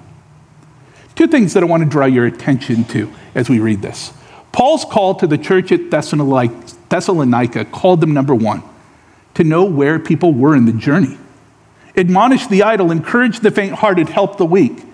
Two 1.14 1.26
things 1.26 1.54
that 1.54 1.62
I 1.62 1.66
want 1.66 1.82
to 1.82 1.88
draw 1.88 2.06
your 2.06 2.26
attention 2.26 2.84
to 2.86 3.12
as 3.34 3.48
we 3.48 3.60
read 3.60 3.82
this. 3.82 4.12
Paul's 4.52 4.84
call 4.84 5.14
to 5.16 5.26
the 5.26 5.38
church 5.38 5.72
at 5.72 5.90
Thessalonica 5.90 7.64
called 7.66 8.00
them, 8.00 8.12
number 8.12 8.34
one, 8.34 8.62
to 9.34 9.44
know 9.44 9.64
where 9.64 9.98
people 9.98 10.32
were 10.32 10.54
in 10.54 10.64
the 10.64 10.72
journey. 10.72 11.18
Admonish 11.96 12.46
the 12.48 12.62
idle, 12.62 12.90
encourage 12.90 13.40
the 13.40 13.50
faint 13.50 13.74
hearted, 13.74 14.08
help 14.08 14.36
the 14.36 14.44
weak. 14.44 14.84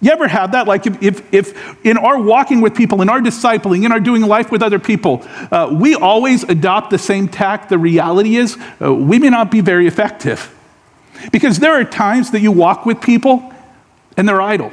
You 0.00 0.10
ever 0.10 0.28
have 0.28 0.52
that? 0.52 0.66
Like, 0.66 0.86
if, 0.86 1.02
if, 1.02 1.34
if, 1.34 1.84
in 1.84 1.96
our 1.96 2.20
walking 2.20 2.60
with 2.60 2.74
people, 2.74 3.00
in 3.00 3.08
our 3.08 3.20
discipling, 3.20 3.84
in 3.84 3.92
our 3.92 4.00
doing 4.00 4.22
life 4.22 4.50
with 4.50 4.62
other 4.62 4.78
people, 4.78 5.26
uh, 5.50 5.70
we 5.72 5.94
always 5.94 6.42
adopt 6.44 6.90
the 6.90 6.98
same 6.98 7.28
tack, 7.28 7.68
the 7.68 7.78
reality 7.78 8.36
is 8.36 8.58
uh, 8.82 8.92
we 8.92 9.18
may 9.18 9.30
not 9.30 9.50
be 9.50 9.60
very 9.60 9.86
effective. 9.86 10.54
Because 11.32 11.58
there 11.58 11.72
are 11.72 11.84
times 11.84 12.30
that 12.32 12.40
you 12.40 12.52
walk 12.52 12.84
with 12.84 13.00
people 13.00 13.52
and 14.16 14.28
they're 14.28 14.42
idle. 14.42 14.72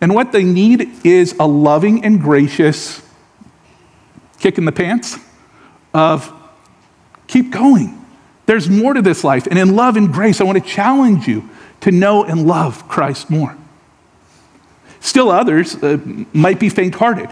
And 0.00 0.14
what 0.14 0.32
they 0.32 0.44
need 0.44 1.06
is 1.06 1.34
a 1.38 1.46
loving 1.46 2.04
and 2.04 2.20
gracious 2.20 3.02
kick 4.38 4.58
in 4.58 4.64
the 4.64 4.72
pants 4.72 5.18
of 5.94 6.32
keep 7.26 7.50
going. 7.50 8.04
There's 8.44 8.68
more 8.68 8.94
to 8.94 9.02
this 9.02 9.24
life. 9.24 9.46
And 9.46 9.58
in 9.58 9.74
love 9.74 9.96
and 9.96 10.12
grace, 10.12 10.40
I 10.40 10.44
want 10.44 10.62
to 10.62 10.68
challenge 10.68 11.26
you 11.26 11.48
to 11.80 11.90
know 11.90 12.24
and 12.24 12.46
love 12.46 12.86
Christ 12.88 13.30
more. 13.30 13.56
Still, 15.00 15.30
others 15.30 15.74
uh, 15.82 15.98
might 16.32 16.60
be 16.60 16.68
faint 16.68 16.94
hearted. 16.94 17.30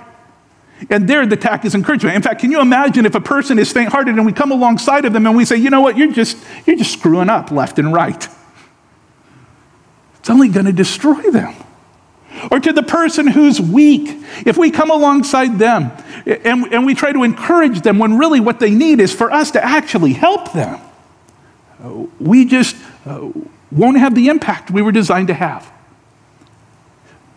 And 0.90 1.08
there, 1.08 1.24
the 1.24 1.36
tack 1.36 1.64
is 1.64 1.74
encouragement. 1.74 2.16
In 2.16 2.22
fact, 2.22 2.40
can 2.40 2.50
you 2.50 2.60
imagine 2.60 3.06
if 3.06 3.14
a 3.14 3.20
person 3.20 3.58
is 3.58 3.72
faint 3.72 3.90
hearted 3.90 4.16
and 4.16 4.26
we 4.26 4.32
come 4.32 4.50
alongside 4.50 5.04
of 5.04 5.12
them 5.12 5.26
and 5.26 5.36
we 5.36 5.44
say, 5.44 5.56
you 5.56 5.70
know 5.70 5.80
what, 5.80 5.96
you're 5.96 6.12
just, 6.12 6.36
you're 6.66 6.76
just 6.76 6.92
screwing 6.92 7.30
up 7.30 7.50
left 7.50 7.78
and 7.78 7.92
right? 7.92 8.28
It's 10.18 10.30
only 10.30 10.48
going 10.48 10.66
to 10.66 10.72
destroy 10.72 11.30
them 11.30 11.54
or 12.50 12.60
to 12.60 12.72
the 12.72 12.82
person 12.82 13.26
who's 13.26 13.60
weak, 13.60 14.22
if 14.46 14.56
we 14.56 14.70
come 14.70 14.90
alongside 14.90 15.58
them 15.58 15.90
and, 16.26 16.72
and 16.72 16.86
we 16.86 16.94
try 16.94 17.12
to 17.12 17.22
encourage 17.22 17.82
them 17.82 17.98
when 17.98 18.18
really 18.18 18.40
what 18.40 18.60
they 18.60 18.70
need 18.70 19.00
is 19.00 19.12
for 19.12 19.30
us 19.30 19.50
to 19.52 19.64
actually 19.64 20.12
help 20.12 20.52
them, 20.52 20.80
we 22.18 22.44
just 22.44 22.76
uh, 23.06 23.30
won't 23.70 23.98
have 23.98 24.14
the 24.14 24.28
impact 24.28 24.70
we 24.70 24.82
were 24.82 24.92
designed 24.92 25.28
to 25.28 25.34
have. 25.34 25.70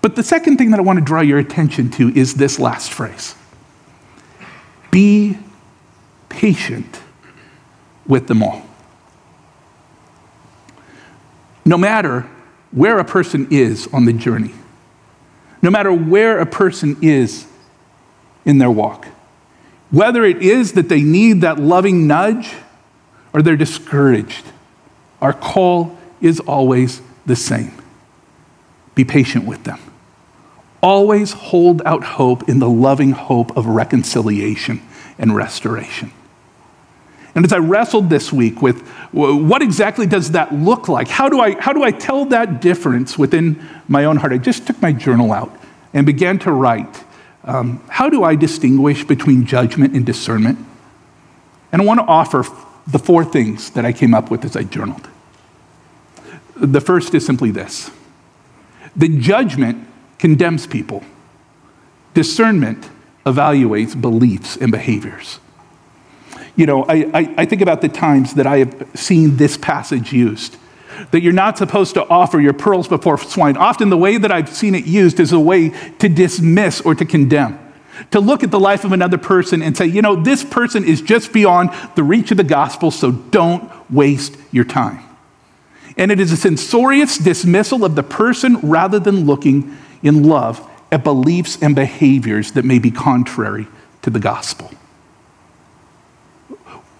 But 0.02 0.16
the 0.16 0.24
second 0.24 0.58
thing 0.58 0.72
that 0.72 0.80
I 0.80 0.84
want 0.84 1.00
to 1.00 1.06
draw 1.06 1.22
your 1.22 1.40
attention 1.40 1.90
to 1.92 2.10
is 2.10 2.36
this 2.36 2.60
last 2.60 2.94
phrase 2.94 3.36
be 4.92 5.38
patient 6.30 7.02
with 8.08 8.28
them 8.28 8.42
all. 8.42 8.62
No 11.66 11.78
matter 11.78 12.30
where 12.72 13.00
a 13.00 13.04
person 13.04 13.48
is 13.52 13.88
on 13.92 14.06
the 14.06 14.14
journey, 14.14 14.54
no 15.62 15.70
matter 15.70 15.92
where 15.92 16.40
a 16.40 16.46
person 16.46 16.98
is 17.02 17.48
in 18.46 18.58
their 18.58 18.72
walk. 18.72 19.08
Whether 19.90 20.24
it 20.26 20.42
is 20.42 20.74
that 20.74 20.90
they 20.90 21.02
need 21.02 21.42
that 21.42 21.60
loving 21.60 22.08
nudge 22.08 22.54
or 23.34 23.42
they're 23.42 23.56
discouraged, 23.56 24.46
our 25.22 25.34
call 25.34 25.98
is 26.22 26.40
always 26.42 27.02
the 27.26 27.36
same 27.36 27.72
be 28.98 29.06
patient 29.06 29.46
with 29.46 29.64
them. 29.64 29.80
Always 30.82 31.32
hold 31.32 31.84
out 31.86 32.04
hope 32.04 32.50
in 32.50 32.58
the 32.58 32.70
loving 32.70 33.12
hope 33.12 33.56
of 33.56 33.68
reconciliation 33.68 34.82
and 35.20 35.36
restoration. 35.36 36.12
And 37.38 37.46
as 37.46 37.54
I 37.54 37.60
wrestled 37.60 38.10
this 38.10 38.34
week 38.34 38.64
with 38.64 38.82
what 39.12 39.62
exactly 39.62 40.08
does 40.08 40.32
that 40.32 40.56
look 40.56 40.88
like? 40.88 41.08
How 41.08 41.30
do 41.30 41.40
I, 41.40 41.52
how 41.62 41.72
do 41.72 41.84
I 41.84 41.92
tell 41.92 42.26
that 42.26 42.62
difference 42.62 43.16
within 43.16 43.64
my 43.88 44.06
own 44.06 44.18
heart? 44.18 44.34
I 44.34 44.40
just 44.40 44.66
took 44.66 44.82
my 44.82 44.92
journal 44.92 45.32
out 45.32 45.56
and 45.94 46.04
began 46.04 46.40
to 46.40 46.52
write 46.52 47.04
um, 47.44 47.84
how 47.90 48.10
do 48.10 48.24
I 48.24 48.34
distinguish 48.36 49.04
between 49.04 49.46
judgment 49.46 49.94
and 49.94 50.04
discernment? 50.04 50.58
And 51.72 51.80
I 51.80 51.86
want 51.86 52.00
to 52.00 52.08
offer 52.08 52.44
the 52.88 52.98
four 52.98 53.24
things 53.24 53.70
that 53.72 53.86
I 53.86 53.94
came 53.94 54.16
up 54.16 54.32
with 54.32 54.44
as 54.44 54.56
I 54.56 54.64
journaled. 54.64 55.08
The 56.56 56.82
first 56.82 57.14
is 57.14 57.24
simply 57.24 57.52
this 57.52 57.92
the 58.96 59.10
judgment 59.10 59.88
condemns 60.18 60.66
people, 60.66 61.04
discernment 62.16 62.90
evaluates 63.28 64.00
beliefs 64.00 64.58
and 64.58 64.72
behaviors 64.72 65.40
you 66.58 66.66
know, 66.66 66.84
I, 66.86 67.10
I, 67.14 67.36
I, 67.38 67.46
think 67.46 67.62
about 67.62 67.82
the 67.82 67.88
times 67.88 68.34
that 68.34 68.48
I 68.48 68.58
have 68.58 68.90
seen 68.96 69.38
this 69.38 69.58
passage 69.58 70.12
used. 70.12 70.58
That 71.12 71.22
you're 71.22 71.32
not 71.32 71.58
supposed 71.58 71.94
to 71.94 72.08
offer 72.10 72.42
your 72.42 72.54
pearls 72.54 72.88
before 72.88 73.20
swine. 73.20 73.56
Often, 73.56 73.92
the 73.92 73.98
way 73.98 74.18
that 74.18 74.32
I've 74.32 74.50
seen 74.50 74.74
it 74.74 74.86
used 74.86 75.20
is 75.20 75.32
a 75.32 75.40
way 75.40 75.70
to 76.00 76.10
dismiss 76.10 76.82
or 76.82 76.96
to 76.96 77.06
condemn. 77.06 77.60
To 78.12 78.20
look 78.20 78.44
at 78.44 78.50
the 78.50 78.60
life 78.60 78.84
of 78.84 78.92
another 78.92 79.20
person 79.20 79.62
and 79.62 79.78
say, 79.78 79.86
you 79.86 80.02
know, 80.02 80.16
this 80.16 80.44
person 80.44 80.84
is 80.84 81.02
just 81.02 81.32
beyond 81.32 81.70
the 81.96 82.04
reach 82.04 82.32
of 82.32 82.38
the 82.38 82.44
gospel, 82.44 82.90
so 82.90 83.12
don't 83.12 83.72
waste 83.92 84.36
your 84.52 84.66
time. 84.66 85.04
And 85.96 86.12
it 86.12 86.20
is 86.20 86.32
a 86.32 86.38
censorious 86.38 87.20
dismissal 87.20 87.86
of 87.86 87.96
the 87.96 88.04
person 88.04 88.58
rather 88.62 89.00
than 89.00 89.26
looking 89.26 89.78
in 90.02 90.24
love 90.24 90.68
at 90.92 91.04
beliefs 91.04 91.58
and 91.62 91.76
behaviors 91.76 92.54
that 92.54 92.66
may 92.66 92.80
be 92.80 92.90
contrary 92.90 93.68
to 94.02 94.10
the 94.10 94.20
gospel. 94.20 94.72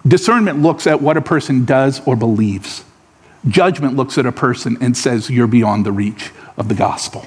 Discernment 0.06 0.60
looks 0.60 0.86
at 0.86 1.02
what 1.02 1.16
a 1.16 1.20
person 1.20 1.64
does 1.64 2.00
or 2.06 2.16
believes. 2.16 2.84
Judgment 3.46 3.96
looks 3.96 4.18
at 4.18 4.26
a 4.26 4.32
person 4.32 4.76
and 4.80 4.96
says, 4.96 5.30
You're 5.30 5.46
beyond 5.46 5.86
the 5.86 5.92
reach 5.92 6.30
of 6.56 6.68
the 6.68 6.74
gospel. 6.74 7.26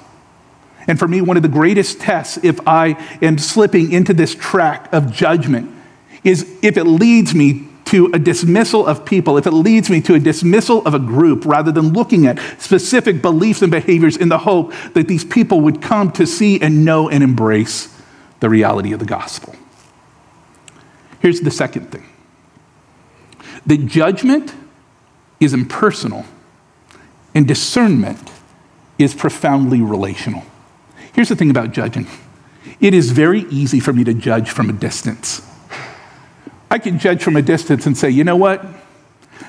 And 0.88 0.98
for 0.98 1.08
me, 1.08 1.22
one 1.22 1.38
of 1.38 1.44
the 1.44 1.50
greatest 1.50 2.00
tests, 2.00 2.40
if 2.44 2.60
I 2.68 2.98
am 3.22 3.38
slipping 3.38 3.92
into 3.92 4.14
this 4.14 4.34
track 4.34 4.92
of 4.92 5.12
judgment, 5.12 5.72
is 6.24 6.58
if 6.62 6.78
it 6.78 6.86
leads 6.86 7.34
me 7.36 7.68
to 7.86 8.10
a 8.14 8.20
dismissal 8.20 8.86
of 8.86 9.06
people, 9.06 9.38
if 9.38 9.46
it 9.46 9.52
leads 9.52 9.90
me 9.90 10.02
to 10.02 10.14
a 10.14 10.20
dismissal 10.20 10.86
of 10.86 10.94
a 10.94 11.00
group, 11.00 11.46
rather 11.46 11.72
than 11.72 11.94
looking 11.94 12.26
at 12.26 12.40
specific 12.60 13.22
beliefs 13.22 13.62
and 13.62 13.70
behaviors 13.70 14.18
in 14.18 14.30
the 14.30 14.38
hope 14.40 14.74
that 14.94 15.08
these 15.08 15.26
people 15.26 15.62
would 15.62 15.82
come 15.82 16.12
to 16.12 16.26
see 16.26 16.60
and 16.62 16.86
know 16.86 17.10
and 17.10 17.24
embrace 17.24 17.94
the 18.40 18.50
reality 18.50 18.94
of 18.94 19.00
the 19.00 19.06
gospel. 19.06 19.56
Here's 21.20 21.42
the 21.42 21.52
second 21.52 21.92
thing 21.92 22.11
that 23.66 23.86
judgment 23.86 24.54
is 25.40 25.54
impersonal 25.54 26.26
and 27.34 27.48
discernment 27.48 28.32
is 28.98 29.14
profoundly 29.14 29.82
relational. 29.82 30.44
Here's 31.14 31.30
the 31.30 31.36
thing 31.36 31.50
about 31.50 31.72
judging 31.72 32.08
It 32.80 32.94
is 32.94 33.12
very 33.12 33.42
easy 33.50 33.80
for 33.80 33.94
me 33.94 34.04
to 34.04 34.14
judge 34.14 34.52
from 34.52 34.70
a 34.70 34.74
distance. 34.74 35.48
I 36.70 36.78
can 36.78 37.00
judge 37.00 37.22
from 37.22 37.36
a 37.36 37.42
distance 37.42 37.86
and 37.86 37.98
say, 37.98 38.10
you 38.10 38.24
know 38.24 38.38
what? 38.38 38.66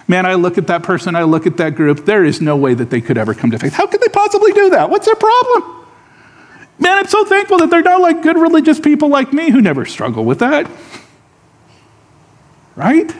Man, 0.08 0.26
I 0.26 0.34
look 0.34 0.58
at 0.58 0.66
that 0.66 0.82
person, 0.82 1.14
I 1.14 1.22
look 1.22 1.46
at 1.46 1.56
that 1.58 1.76
group, 1.76 2.04
there 2.04 2.24
is 2.24 2.40
no 2.40 2.56
way 2.56 2.74
that 2.74 2.90
they 2.90 3.00
could 3.00 3.16
ever 3.16 3.34
come 3.34 3.52
to 3.52 3.58
faith. 3.58 3.72
How 3.72 3.86
could 3.86 4.00
they 4.00 4.08
possibly 4.08 4.52
do 4.52 4.70
that? 4.70 4.90
What's 4.90 5.06
their 5.06 5.14
problem? 5.14 5.86
Man, 6.78 6.98
I'm 6.98 7.06
so 7.06 7.24
thankful 7.24 7.58
that 7.58 7.70
they're 7.70 7.82
not 7.82 8.00
like 8.00 8.22
good 8.22 8.36
religious 8.36 8.80
people 8.80 9.08
like 9.08 9.32
me 9.32 9.50
who 9.50 9.60
never 9.60 9.84
struggle 9.84 10.24
with 10.24 10.40
that. 10.40 10.68
Right? 12.74 13.14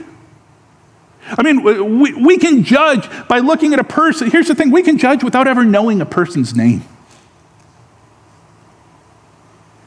I 1.25 1.43
mean, 1.43 1.63
we, 1.63 2.15
we 2.15 2.39
can 2.39 2.65
judge 2.65 3.09
by 3.29 3.39
looking 3.39 3.73
at 3.73 3.79
a 3.79 3.85
person. 3.85 4.31
Here's 4.31 4.49
the 4.49 4.55
thing 4.55 4.71
we 4.71 4.83
can 4.83 4.99
judge 4.99 5.23
without 5.23 5.47
ever 5.47 5.65
knowing 5.65 6.01
a 6.01 6.07
person's 6.07 6.55
name. 6.55 6.83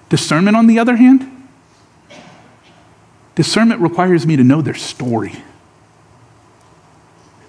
Discernment, 0.09 0.55
on 0.55 0.67
the 0.67 0.79
other 0.79 0.95
hand, 0.95 1.49
discernment 3.35 3.81
requires 3.81 4.25
me 4.25 4.35
to 4.35 4.43
know 4.43 4.61
their 4.61 4.75
story. 4.75 5.33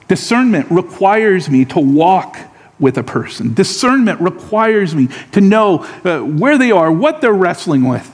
Discernment 0.08 0.70
requires 0.70 1.48
me 1.48 1.64
to 1.66 1.80
walk 1.80 2.38
with 2.78 2.98
a 2.98 3.02
person. 3.02 3.54
Discernment 3.54 4.20
requires 4.20 4.94
me 4.94 5.08
to 5.32 5.40
know 5.40 5.84
uh, 6.04 6.20
where 6.20 6.58
they 6.58 6.70
are, 6.70 6.90
what 6.90 7.20
they're 7.20 7.32
wrestling 7.32 7.84
with. 7.84 8.12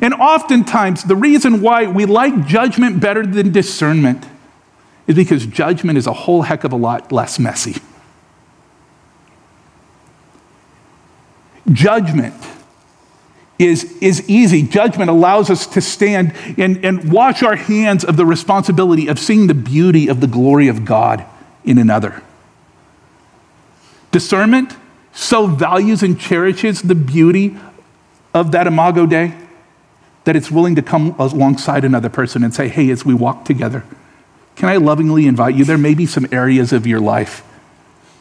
And 0.00 0.14
oftentimes, 0.14 1.04
the 1.04 1.16
reason 1.16 1.60
why 1.60 1.86
we 1.86 2.06
like 2.06 2.46
judgment 2.46 3.00
better 3.00 3.26
than 3.26 3.52
discernment 3.52 4.26
is 5.12 5.16
because 5.16 5.46
judgment 5.46 5.98
is 5.98 6.06
a 6.06 6.12
whole 6.12 6.42
heck 6.42 6.64
of 6.64 6.72
a 6.72 6.76
lot 6.76 7.12
less 7.12 7.38
messy. 7.38 7.76
Judgment 11.70 12.34
is, 13.58 13.96
is 14.00 14.28
easy. 14.28 14.62
Judgment 14.62 15.10
allows 15.10 15.50
us 15.50 15.66
to 15.68 15.80
stand 15.80 16.34
and, 16.58 16.84
and 16.84 17.12
wash 17.12 17.42
our 17.42 17.56
hands 17.56 18.04
of 18.04 18.16
the 18.16 18.26
responsibility 18.26 19.06
of 19.06 19.18
seeing 19.18 19.46
the 19.46 19.54
beauty 19.54 20.08
of 20.08 20.20
the 20.20 20.26
glory 20.26 20.68
of 20.68 20.84
God 20.84 21.24
in 21.64 21.78
another. 21.78 22.22
Discernment 24.10 24.76
so 25.12 25.46
values 25.46 26.02
and 26.02 26.18
cherishes 26.18 26.82
the 26.82 26.94
beauty 26.94 27.56
of 28.34 28.50
that 28.52 28.66
Imago 28.66 29.06
Dei 29.06 29.34
that 30.24 30.36
it's 30.36 30.50
willing 30.50 30.74
to 30.74 30.82
come 30.82 31.14
alongside 31.18 31.84
another 31.84 32.08
person 32.08 32.42
and 32.42 32.54
say, 32.54 32.68
hey, 32.68 32.90
as 32.90 33.04
we 33.04 33.12
walk 33.12 33.44
together, 33.44 33.84
can 34.56 34.68
I 34.68 34.76
lovingly 34.76 35.26
invite 35.26 35.54
you? 35.54 35.64
There 35.64 35.78
may 35.78 35.94
be 35.94 36.06
some 36.06 36.26
areas 36.32 36.72
of 36.72 36.86
your 36.86 37.00
life, 37.00 37.42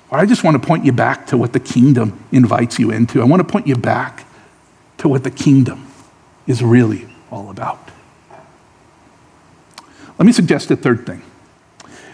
or 0.09 0.17
I 0.17 0.25
just 0.25 0.43
want 0.43 0.61
to 0.61 0.65
point 0.65 0.85
you 0.85 0.91
back 0.91 1.27
to 1.27 1.37
what 1.37 1.53
the 1.53 1.59
kingdom 1.59 2.23
invites 2.31 2.79
you 2.79 2.91
into. 2.91 3.21
I 3.21 3.25
want 3.25 3.41
to 3.41 3.51
point 3.51 3.67
you 3.67 3.75
back 3.75 4.25
to 4.97 5.07
what 5.07 5.23
the 5.23 5.31
kingdom 5.31 5.87
is 6.47 6.63
really 6.63 7.07
all 7.31 7.49
about. 7.49 7.89
Let 10.17 10.25
me 10.25 10.31
suggest 10.31 10.69
a 10.71 10.75
third 10.75 11.05
thing. 11.05 11.23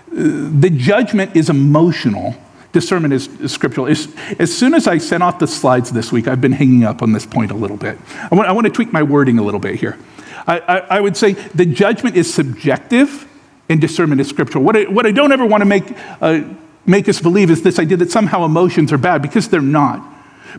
The 0.10 0.70
judgment 0.70 1.36
is 1.36 1.50
emotional 1.50 2.36
discernment 2.72 3.14
is, 3.14 3.28
is 3.40 3.52
scriptural. 3.52 3.88
As, 3.88 4.14
as, 4.40 4.56
soon 4.56 4.74
as 4.74 4.88
I 4.88 4.98
sent 5.00 5.24
off 5.24 5.40
the 5.40 5.48
slides 5.48 5.92
this 5.92 6.12
week, 6.12 6.28
I've 6.28 6.42
been 6.42 6.52
hanging 6.52 6.84
up 6.84 7.02
on 7.02 7.12
this 7.12 7.26
point 7.26 7.52
a 7.52 7.56
little 7.56 7.78
bit. 7.78 7.98
I 8.32 8.36
want, 8.36 8.48
I 8.48 8.52
want 8.52 8.68
to 8.68 8.72
tweak 8.72 8.94
my 8.94 9.04
wording 9.04 9.40
a 9.40 9.44
little 9.44 9.60
bit 9.60 9.76
here. 9.76 9.98
I, 10.46 10.60
I, 10.60 10.78
I, 10.78 11.00
would 11.02 11.18
say 11.18 11.34
the 11.34 11.66
judgment 11.66 12.16
is 12.16 12.32
subjective 12.32 13.27
and 13.70 13.82
discernment 13.82 14.22
is 14.22 14.28
scriptural. 14.28 14.64
What 14.64 14.76
I, 14.76 14.84
what 14.84 15.06
I 15.06 15.12
don't 15.12 15.32
ever 15.32 15.46
want 15.46 15.62
to 15.62 15.66
make, 15.66 15.84
uh, 16.22 16.42
make 16.86 17.10
us 17.10 17.20
believe 17.20 17.50
is 17.50 17.62
this 17.62 17.80
idea 17.80 17.98
that 17.98 18.12
somehow 18.12 18.46
emotions 18.46 18.94
are 18.94 18.98
bad 18.98 19.22
because 19.22 19.50
they're 19.50 19.62
not. 19.62 20.02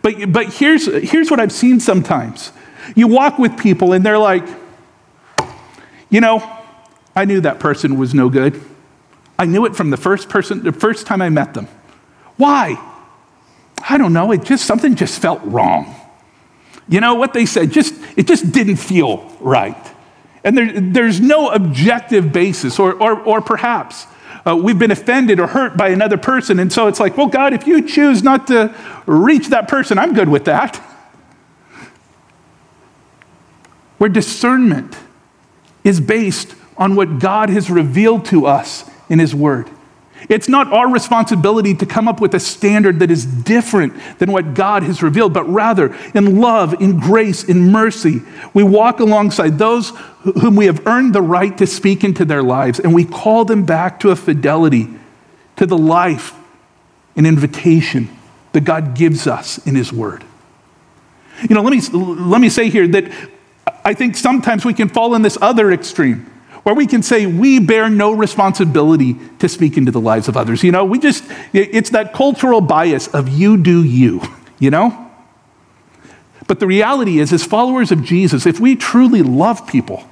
But, 0.02 0.32
but 0.32 0.52
here's, 0.52 0.86
here's 0.86 1.30
what 1.30 1.40
I've 1.40 1.52
seen 1.52 1.80
sometimes 1.80 2.52
you 2.94 3.06
walk 3.06 3.38
with 3.38 3.58
people 3.58 3.92
and 3.92 4.04
they're 4.04 4.18
like, 4.18 4.44
you 6.08 6.20
know, 6.20 6.40
I 7.14 7.24
knew 7.24 7.40
that 7.42 7.60
person 7.60 7.98
was 7.98 8.14
no 8.14 8.28
good. 8.28 8.60
I 9.38 9.44
knew 9.44 9.66
it 9.66 9.76
from 9.76 9.90
the 9.90 9.96
first 9.96 10.28
person, 10.28 10.62
the 10.62 10.72
first 10.72 11.06
time 11.06 11.20
I 11.20 11.28
met 11.28 11.54
them. 11.54 11.68
Why? 12.36 12.82
I 13.88 13.98
don't 13.98 14.12
know. 14.12 14.32
It 14.32 14.42
just, 14.44 14.64
something 14.64 14.94
just 14.94 15.20
felt 15.20 15.40
wrong. 15.44 15.94
You 16.88 17.00
know 17.00 17.14
what 17.14 17.34
they 17.34 17.44
said? 17.44 17.70
Just, 17.70 17.94
it 18.16 18.26
just 18.26 18.50
didn't 18.52 18.76
feel 18.76 19.30
right. 19.40 19.76
And 20.48 20.56
there, 20.56 20.80
there's 20.80 21.20
no 21.20 21.50
objective 21.50 22.32
basis, 22.32 22.78
or, 22.78 22.94
or, 22.94 23.20
or 23.20 23.42
perhaps 23.42 24.06
uh, 24.46 24.56
we've 24.56 24.78
been 24.78 24.90
offended 24.90 25.38
or 25.38 25.46
hurt 25.46 25.76
by 25.76 25.90
another 25.90 26.16
person. 26.16 26.58
And 26.58 26.72
so 26.72 26.86
it's 26.86 26.98
like, 26.98 27.18
well, 27.18 27.26
God, 27.26 27.52
if 27.52 27.66
you 27.66 27.86
choose 27.86 28.22
not 28.22 28.46
to 28.46 28.74
reach 29.04 29.48
that 29.48 29.68
person, 29.68 29.98
I'm 29.98 30.14
good 30.14 30.30
with 30.30 30.46
that. 30.46 30.76
Where 33.98 34.08
discernment 34.08 34.96
is 35.84 36.00
based 36.00 36.54
on 36.78 36.94
what 36.96 37.18
God 37.18 37.50
has 37.50 37.68
revealed 37.68 38.24
to 38.26 38.46
us 38.46 38.88
in 39.10 39.18
His 39.18 39.34
Word. 39.34 39.68
It's 40.28 40.48
not 40.48 40.72
our 40.72 40.90
responsibility 40.90 41.74
to 41.74 41.86
come 41.86 42.08
up 42.08 42.20
with 42.20 42.34
a 42.34 42.40
standard 42.40 42.98
that 42.98 43.10
is 43.10 43.24
different 43.24 43.94
than 44.18 44.32
what 44.32 44.54
God 44.54 44.82
has 44.82 45.02
revealed, 45.02 45.32
but 45.32 45.48
rather 45.48 45.94
in 46.14 46.40
love, 46.40 46.80
in 46.80 46.98
grace, 46.98 47.44
in 47.44 47.70
mercy, 47.70 48.22
we 48.52 48.62
walk 48.62 49.00
alongside 49.00 49.58
those 49.58 49.90
whom 50.40 50.56
we 50.56 50.66
have 50.66 50.86
earned 50.86 51.14
the 51.14 51.22
right 51.22 51.56
to 51.58 51.66
speak 51.66 52.02
into 52.02 52.24
their 52.24 52.42
lives, 52.42 52.80
and 52.80 52.94
we 52.94 53.04
call 53.04 53.44
them 53.44 53.64
back 53.64 54.00
to 54.00 54.10
a 54.10 54.16
fidelity 54.16 54.88
to 55.56 55.66
the 55.66 55.78
life 55.78 56.34
and 57.16 57.26
invitation 57.26 58.08
that 58.52 58.62
God 58.62 58.94
gives 58.94 59.26
us 59.26 59.64
in 59.66 59.76
His 59.76 59.92
Word. 59.92 60.24
You 61.48 61.54
know, 61.54 61.62
let 61.62 61.72
me, 61.72 61.80
let 61.92 62.40
me 62.40 62.48
say 62.48 62.68
here 62.68 62.88
that 62.88 63.12
I 63.84 63.94
think 63.94 64.16
sometimes 64.16 64.64
we 64.64 64.74
can 64.74 64.88
fall 64.88 65.14
in 65.14 65.22
this 65.22 65.38
other 65.40 65.70
extreme 65.70 66.30
where 66.68 66.74
we 66.74 66.86
can 66.86 67.02
say 67.02 67.24
we 67.24 67.58
bear 67.58 67.88
no 67.88 68.12
responsibility 68.12 69.16
to 69.38 69.48
speak 69.48 69.78
into 69.78 69.90
the 69.90 70.02
lives 70.02 70.28
of 70.28 70.36
others. 70.36 70.62
You 70.62 70.70
know, 70.70 70.84
we 70.84 70.98
just, 70.98 71.24
it's 71.54 71.88
that 71.90 72.12
cultural 72.12 72.60
bias 72.60 73.08
of 73.08 73.26
you 73.26 73.56
do 73.56 73.82
you, 73.82 74.20
you 74.58 74.70
know? 74.70 75.10
But 76.46 76.60
the 76.60 76.66
reality 76.66 77.20
is, 77.20 77.32
as 77.32 77.42
followers 77.42 77.90
of 77.90 78.02
Jesus, 78.02 78.44
if 78.44 78.60
we 78.60 78.76
truly 78.76 79.22
love 79.22 79.66
people, 79.66 80.06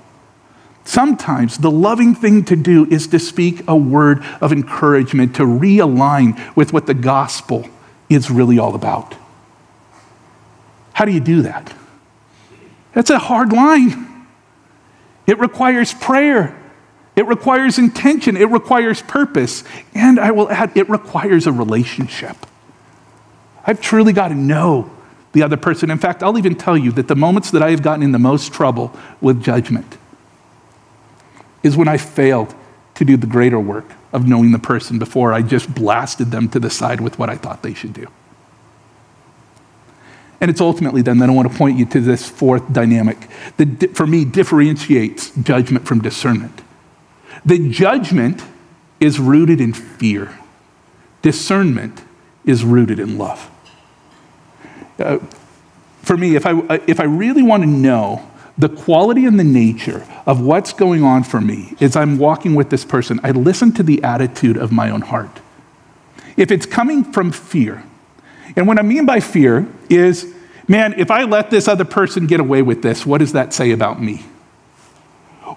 sometimes 0.85 1.59
the 1.59 1.71
loving 1.71 2.14
thing 2.14 2.42
to 2.47 2.57
do 2.57 2.87
is 2.87 3.07
to 3.09 3.19
speak 3.19 3.62
a 3.69 3.77
word 3.77 4.25
of 4.40 4.51
encouragement, 4.51 5.37
to 5.37 5.42
realign 5.42 6.57
with 6.57 6.73
what 6.73 6.87
the 6.87 6.95
gospel 6.95 7.69
is 8.09 8.31
really 8.31 8.59
all 8.59 8.75
about. 8.75 9.14
How 10.95 11.05
do 11.05 11.12
you 11.12 11.21
do 11.21 11.42
that? 11.42 11.75
That's 12.95 13.11
a 13.11 13.19
hard 13.19 13.53
line. 13.53 14.06
It 15.26 15.38
requires 15.38 15.92
prayer. 15.92 16.56
It 17.16 17.26
requires 17.26 17.78
intention. 17.78 18.36
It 18.36 18.50
requires 18.50 19.02
purpose. 19.02 19.64
And 19.94 20.20
I 20.20 20.30
will 20.30 20.50
add, 20.50 20.76
it 20.76 20.88
requires 20.88 21.46
a 21.46 21.52
relationship. 21.52 22.36
I've 23.66 23.80
truly 23.80 24.12
got 24.12 24.28
to 24.28 24.34
know 24.34 24.90
the 25.32 25.42
other 25.42 25.56
person. 25.56 25.90
In 25.90 25.98
fact, 25.98 26.22
I'll 26.22 26.38
even 26.38 26.54
tell 26.54 26.78
you 26.78 26.92
that 26.92 27.08
the 27.08 27.16
moments 27.16 27.50
that 27.50 27.62
I 27.62 27.70
have 27.70 27.82
gotten 27.82 28.02
in 28.02 28.12
the 28.12 28.18
most 28.18 28.52
trouble 28.52 28.94
with 29.20 29.42
judgment 29.42 29.98
is 31.62 31.76
when 31.76 31.88
I 31.88 31.96
failed 31.96 32.54
to 32.94 33.04
do 33.04 33.16
the 33.16 33.26
greater 33.26 33.58
work 33.58 33.92
of 34.12 34.26
knowing 34.26 34.52
the 34.52 34.58
person 34.58 34.98
before 34.98 35.32
I 35.32 35.42
just 35.42 35.74
blasted 35.74 36.30
them 36.30 36.48
to 36.50 36.60
the 36.60 36.70
side 36.70 37.00
with 37.00 37.18
what 37.18 37.28
I 37.28 37.36
thought 37.36 37.62
they 37.62 37.74
should 37.74 37.92
do. 37.92 38.06
And 40.40 40.51
it's 40.51 40.61
ultimately 40.61 41.03
then 41.03 41.18
that 41.18 41.31
I 41.31 41.33
want 41.33 41.51
to 41.51 41.57
point 41.57 41.79
you 41.79 41.87
to 41.87 42.01
this 42.01 42.29
fourth 42.29 42.72
dynamic 42.72 43.29
that, 43.57 43.96
for 43.96 44.07
me, 44.07 44.25
differentiates 44.25 45.31
judgment 45.31 45.87
from 45.87 46.01
discernment. 46.01 46.61
The 47.44 47.70
judgment 47.70 48.42
is 49.01 49.18
rooted 49.18 49.61
in 49.61 49.72
fear, 49.72 50.38
discernment 51.22 52.03
is 52.44 52.64
rooted 52.64 52.99
in 52.99 53.18
love. 53.18 53.51
Uh, 54.99 55.18
for 56.03 56.16
me, 56.16 56.37
if 56.37 56.46
I, 56.46 56.81
if 56.87 57.01
I 57.01 57.05
really 57.05 57.42
want 57.42 57.62
to 57.62 57.68
know 57.68 58.31
the 58.57 58.68
quality 58.68 59.27
and 59.27 59.38
the 59.38 59.44
nature 59.44 60.07
of 60.25 60.40
what's 60.40 60.72
going 60.72 61.03
on 61.03 61.25
for 61.25 61.40
me 61.40 61.75
as 61.81 61.96
I'm 61.96 62.16
walking 62.16 62.55
with 62.55 62.70
this 62.70 62.85
person, 62.85 63.20
I 63.22 63.33
listen 63.33 63.72
to 63.72 63.83
the 63.83 64.03
attitude 64.03 64.57
of 64.57 64.72
my 64.72 64.90
own 64.90 65.03
heart. 65.03 65.40
If 66.37 66.51
it's 66.51 66.64
coming 66.64 67.05
from 67.05 67.33
fear, 67.33 67.85
and 68.55 68.66
what 68.66 68.79
I 68.79 68.83
mean 68.83 69.05
by 69.05 69.20
fear 69.20 69.66
is, 69.90 70.35
man, 70.68 70.94
if 70.99 71.11
I 71.11 71.25
let 71.25 71.51
this 71.51 71.68
other 71.68 71.85
person 71.85 72.27
get 72.27 72.40
away 72.40 72.62
with 72.62 72.83
this, 72.83 73.07
what 73.07 73.18
does 73.18 73.33
that 73.33 73.53
say 73.53 73.70
about 73.70 74.03
me? 74.03 74.25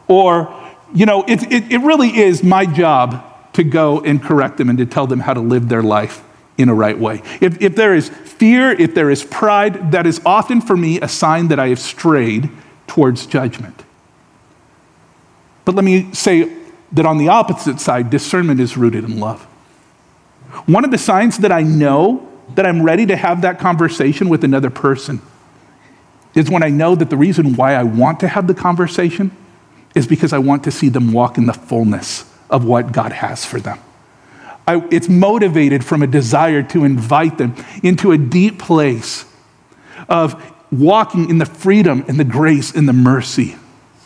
Or, 0.07 0.53
you 0.93 1.05
know, 1.05 1.23
it, 1.27 1.43
it, 1.51 1.71
it 1.71 1.77
really 1.79 2.17
is 2.17 2.43
my 2.43 2.65
job 2.65 3.25
to 3.53 3.63
go 3.63 4.01
and 4.01 4.21
correct 4.21 4.57
them 4.57 4.69
and 4.69 4.77
to 4.77 4.85
tell 4.85 5.07
them 5.07 5.19
how 5.19 5.33
to 5.33 5.39
live 5.39 5.69
their 5.69 5.83
life 5.83 6.23
in 6.57 6.69
a 6.69 6.73
right 6.73 6.97
way. 6.97 7.21
If, 7.41 7.61
if 7.61 7.75
there 7.75 7.95
is 7.95 8.09
fear, 8.09 8.71
if 8.71 8.93
there 8.93 9.09
is 9.09 9.23
pride, 9.23 9.91
that 9.91 10.05
is 10.05 10.21
often 10.25 10.61
for 10.61 10.77
me 10.77 10.99
a 11.01 11.07
sign 11.07 11.47
that 11.47 11.59
I 11.59 11.69
have 11.69 11.79
strayed 11.79 12.49
towards 12.87 13.25
judgment. 13.25 13.83
But 15.65 15.75
let 15.75 15.85
me 15.85 16.13
say 16.13 16.55
that 16.91 17.05
on 17.05 17.17
the 17.17 17.29
opposite 17.29 17.79
side, 17.79 18.09
discernment 18.09 18.59
is 18.59 18.75
rooted 18.75 19.03
in 19.03 19.19
love. 19.19 19.43
One 20.65 20.83
of 20.83 20.91
the 20.91 20.97
signs 20.97 21.37
that 21.39 21.51
I 21.51 21.61
know 21.61 22.28
that 22.55 22.65
I'm 22.65 22.83
ready 22.83 23.05
to 23.07 23.15
have 23.15 23.41
that 23.41 23.59
conversation 23.59 24.29
with 24.29 24.43
another 24.43 24.69
person 24.69 25.21
is 26.35 26.49
when 26.49 26.63
I 26.63 26.69
know 26.69 26.95
that 26.95 27.09
the 27.09 27.17
reason 27.17 27.55
why 27.55 27.73
I 27.73 27.83
want 27.83 28.19
to 28.21 28.27
have 28.27 28.47
the 28.47 28.53
conversation 28.53 29.31
is 29.95 30.07
because 30.07 30.33
I 30.33 30.37
want 30.37 30.63
to 30.65 30.71
see 30.71 30.89
them 30.89 31.11
walk 31.11 31.37
in 31.37 31.45
the 31.45 31.53
fullness 31.53 32.25
of 32.49 32.65
what 32.65 32.91
God 32.91 33.11
has 33.11 33.45
for 33.45 33.59
them. 33.59 33.79
I, 34.67 34.87
it's 34.91 35.09
motivated 35.09 35.83
from 35.83 36.03
a 36.03 36.07
desire 36.07 36.61
to 36.63 36.83
invite 36.83 37.39
them 37.39 37.55
into 37.81 38.11
a 38.11 38.17
deep 38.17 38.59
place 38.59 39.25
of 40.07 40.41
walking 40.71 41.29
in 41.29 41.39
the 41.39 41.45
freedom 41.45 42.05
and 42.07 42.19
the 42.19 42.23
grace 42.23 42.75
and 42.75 42.87
the 42.87 42.93
mercy 42.93 43.55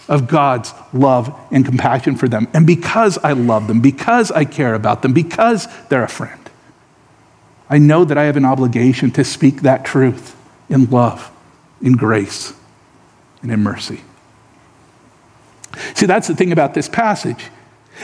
of 0.07 0.27
God's 0.27 0.73
love 0.93 1.37
and 1.51 1.65
compassion 1.65 2.15
for 2.15 2.27
them. 2.27 2.47
And 2.53 2.65
because 2.65 3.17
I 3.17 3.33
love 3.33 3.67
them, 3.67 3.81
because 3.81 4.31
I 4.31 4.45
care 4.45 4.73
about 4.73 5.01
them, 5.01 5.13
because 5.13 5.67
they're 5.89 6.03
a 6.03 6.09
friend, 6.09 6.42
I 7.73 7.79
know 7.79 8.05
that 8.05 8.19
I 8.19 8.25
have 8.25 8.37
an 8.37 8.45
obligation 8.45 9.09
to 9.13 9.23
speak 9.23 9.63
that 9.63 9.83
truth 9.83 10.35
in 10.69 10.91
love, 10.91 11.31
in 11.81 11.93
grace, 11.93 12.53
and 13.41 13.51
in 13.51 13.63
mercy. 13.63 14.01
See, 15.95 16.05
that's 16.05 16.27
the 16.27 16.35
thing 16.35 16.51
about 16.51 16.75
this 16.75 16.87
passage. 16.87 17.45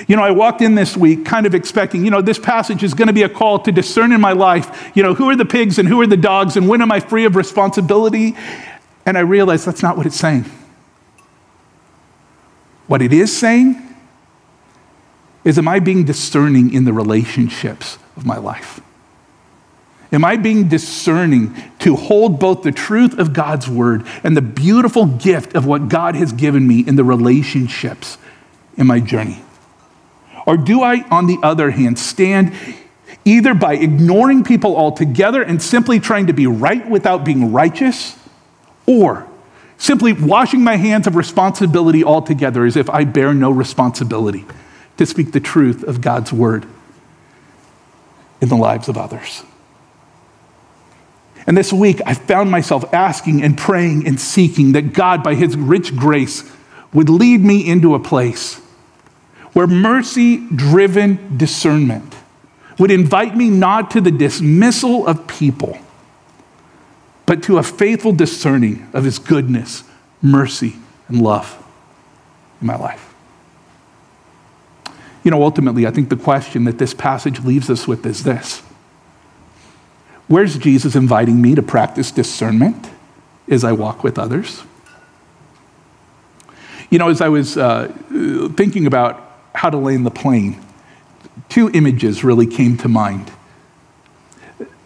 You 0.07 0.15
know, 0.15 0.23
I 0.23 0.31
walked 0.31 0.63
in 0.63 0.73
this 0.73 0.97
week 0.97 1.23
kind 1.23 1.45
of 1.45 1.53
expecting, 1.53 2.03
you 2.03 2.09
know, 2.09 2.19
this 2.19 2.39
passage 2.39 2.81
is 2.81 2.95
going 2.95 3.09
to 3.09 3.13
be 3.13 3.21
a 3.21 3.29
call 3.29 3.59
to 3.59 3.71
discern 3.71 4.11
in 4.11 4.19
my 4.19 4.31
life, 4.31 4.91
you 4.95 5.03
know, 5.03 5.13
who 5.13 5.29
are 5.29 5.35
the 5.35 5.45
pigs 5.45 5.77
and 5.77 5.87
who 5.87 6.01
are 6.01 6.07
the 6.07 6.17
dogs 6.17 6.57
and 6.57 6.67
when 6.67 6.81
am 6.81 6.91
I 6.91 6.99
free 6.99 7.25
of 7.25 7.35
responsibility? 7.35 8.35
And 9.05 9.19
I 9.19 9.21
realized 9.21 9.67
that's 9.67 9.83
not 9.83 9.95
what 9.95 10.07
it's 10.07 10.17
saying. 10.17 10.45
What 12.87 13.03
it 13.03 13.13
is 13.13 13.37
saying 13.37 13.79
is, 15.43 15.59
am 15.59 15.67
I 15.67 15.77
being 15.77 16.05
discerning 16.05 16.73
in 16.73 16.85
the 16.85 16.93
relationships 16.93 17.99
of 18.17 18.25
my 18.25 18.37
life? 18.37 18.81
Am 20.11 20.25
I 20.25 20.37
being 20.37 20.67
discerning 20.67 21.55
to 21.79 21.95
hold 21.95 22.39
both 22.39 22.63
the 22.63 22.71
truth 22.71 23.19
of 23.19 23.31
God's 23.31 23.69
word 23.69 24.07
and 24.23 24.35
the 24.35 24.41
beautiful 24.41 25.05
gift 25.05 25.53
of 25.53 25.65
what 25.65 25.87
God 25.87 26.15
has 26.15 26.33
given 26.33 26.67
me 26.67 26.79
in 26.79 26.95
the 26.95 27.03
relationships 27.03 28.17
in 28.75 28.87
my 28.87 28.99
journey? 28.99 29.43
Or 30.47 30.57
do 30.57 30.81
I, 30.81 31.07
on 31.09 31.27
the 31.27 31.37
other 31.43 31.69
hand, 31.69 31.99
stand 31.99 32.53
either 33.23 33.53
by 33.53 33.75
ignoring 33.75 34.43
people 34.43 34.75
altogether 34.75 35.43
and 35.43 35.61
simply 35.61 35.99
trying 35.99 36.25
to 36.27 36.33
be 36.33 36.47
right 36.47 36.89
without 36.89 37.23
being 37.23 37.51
righteous, 37.51 38.17
or 38.87 39.27
simply 39.77 40.13
washing 40.13 40.63
my 40.63 40.75
hands 40.75 41.05
of 41.05 41.15
responsibility 41.15 42.03
altogether 42.03 42.65
as 42.65 42.75
if 42.75 42.89
I 42.89 43.03
bear 43.03 43.33
no 43.35 43.51
responsibility 43.51 44.45
to 44.97 45.05
speak 45.05 45.33
the 45.33 45.39
truth 45.39 45.83
of 45.83 46.01
God's 46.01 46.33
word 46.33 46.65
in 48.41 48.49
the 48.49 48.57
lives 48.57 48.89
of 48.89 48.97
others? 48.97 49.43
And 51.49 51.57
this 51.57 51.73
week, 51.73 51.99
I 52.05 52.13
found 52.13 52.51
myself 52.51 52.93
asking 52.93 53.41
and 53.41 53.57
praying 53.57 54.05
and 54.05 54.19
seeking 54.19 54.73
that 54.73 54.93
God, 54.93 55.23
by 55.23 55.33
His 55.33 55.57
rich 55.57 55.95
grace, 55.95 56.43
would 56.93 57.09
lead 57.09 57.41
me 57.41 57.67
into 57.67 57.95
a 57.95 57.99
place 57.99 58.57
where 59.53 59.65
mercy 59.65 60.47
driven 60.55 61.39
discernment 61.39 62.15
would 62.77 62.91
invite 62.91 63.35
me 63.35 63.49
not 63.49 63.89
to 63.91 63.99
the 63.99 64.11
dismissal 64.11 65.07
of 65.07 65.25
people, 65.25 65.79
but 67.25 67.41
to 67.41 67.57
a 67.57 67.63
faithful 67.63 68.11
discerning 68.11 68.87
of 68.93 69.03
His 69.03 69.17
goodness, 69.17 69.83
mercy, 70.21 70.75
and 71.07 71.19
love 71.19 71.65
in 72.61 72.67
my 72.67 72.77
life. 72.77 73.11
You 75.23 75.31
know, 75.31 75.41
ultimately, 75.41 75.87
I 75.87 75.91
think 75.91 76.09
the 76.09 76.15
question 76.15 76.65
that 76.65 76.77
this 76.77 76.93
passage 76.93 77.39
leaves 77.39 77.71
us 77.71 77.87
with 77.87 78.05
is 78.05 78.23
this 78.23 78.61
Where's 80.29 80.57
Jesus 80.57 80.95
inviting 80.95 81.41
me 81.41 81.55
to 81.55 81.63
practice 81.63 82.11
discernment 82.11 82.87
as 83.47 83.63
I 83.63 83.71
walk 83.71 84.03
with 84.03 84.19
others? 84.19 84.61
You 86.91 86.99
know, 86.99 87.09
as 87.09 87.19
I 87.19 87.29
was 87.29 87.57
uh, 87.57 87.91
thinking 88.55 88.85
about 88.85 89.21
how 89.55 89.71
to 89.71 89.77
land 89.77 90.05
the 90.05 90.11
plane, 90.11 90.63
two 91.49 91.71
images 91.71 92.23
really 92.23 92.45
came 92.45 92.77
to 92.77 92.87
mind. 92.87 93.31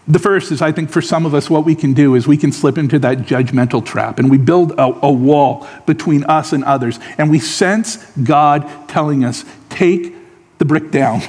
The 0.08 0.19
first 0.19 0.49
is, 0.51 0.62
I 0.62 0.71
think, 0.71 0.89
for 0.89 1.01
some 1.01 1.25
of 1.25 1.34
us, 1.34 1.49
what 1.49 1.65
we 1.65 1.75
can 1.75 1.93
do 1.93 2.15
is 2.15 2.25
we 2.25 2.38
can 2.38 2.53
slip 2.53 2.77
into 2.77 2.97
that 2.99 3.19
judgmental 3.19 3.86
trap 3.86 4.19
and 4.19 4.32
we 4.32 4.38
build 4.38 4.71
a, 4.73 4.84
a, 5.06 5.12
wall 5.12 5.67
between 5.86 6.23
us 6.25 6.53
and 6.53 6.63
others. 6.63 6.99
And 7.17 7.29
we 7.29 7.39
sense 7.39 7.97
God 8.17 8.69
telling 8.89 9.25
us, 9.25 9.43
take 9.69 10.13
the 10.58 10.65
brick 10.65 10.91
down, 10.91 11.21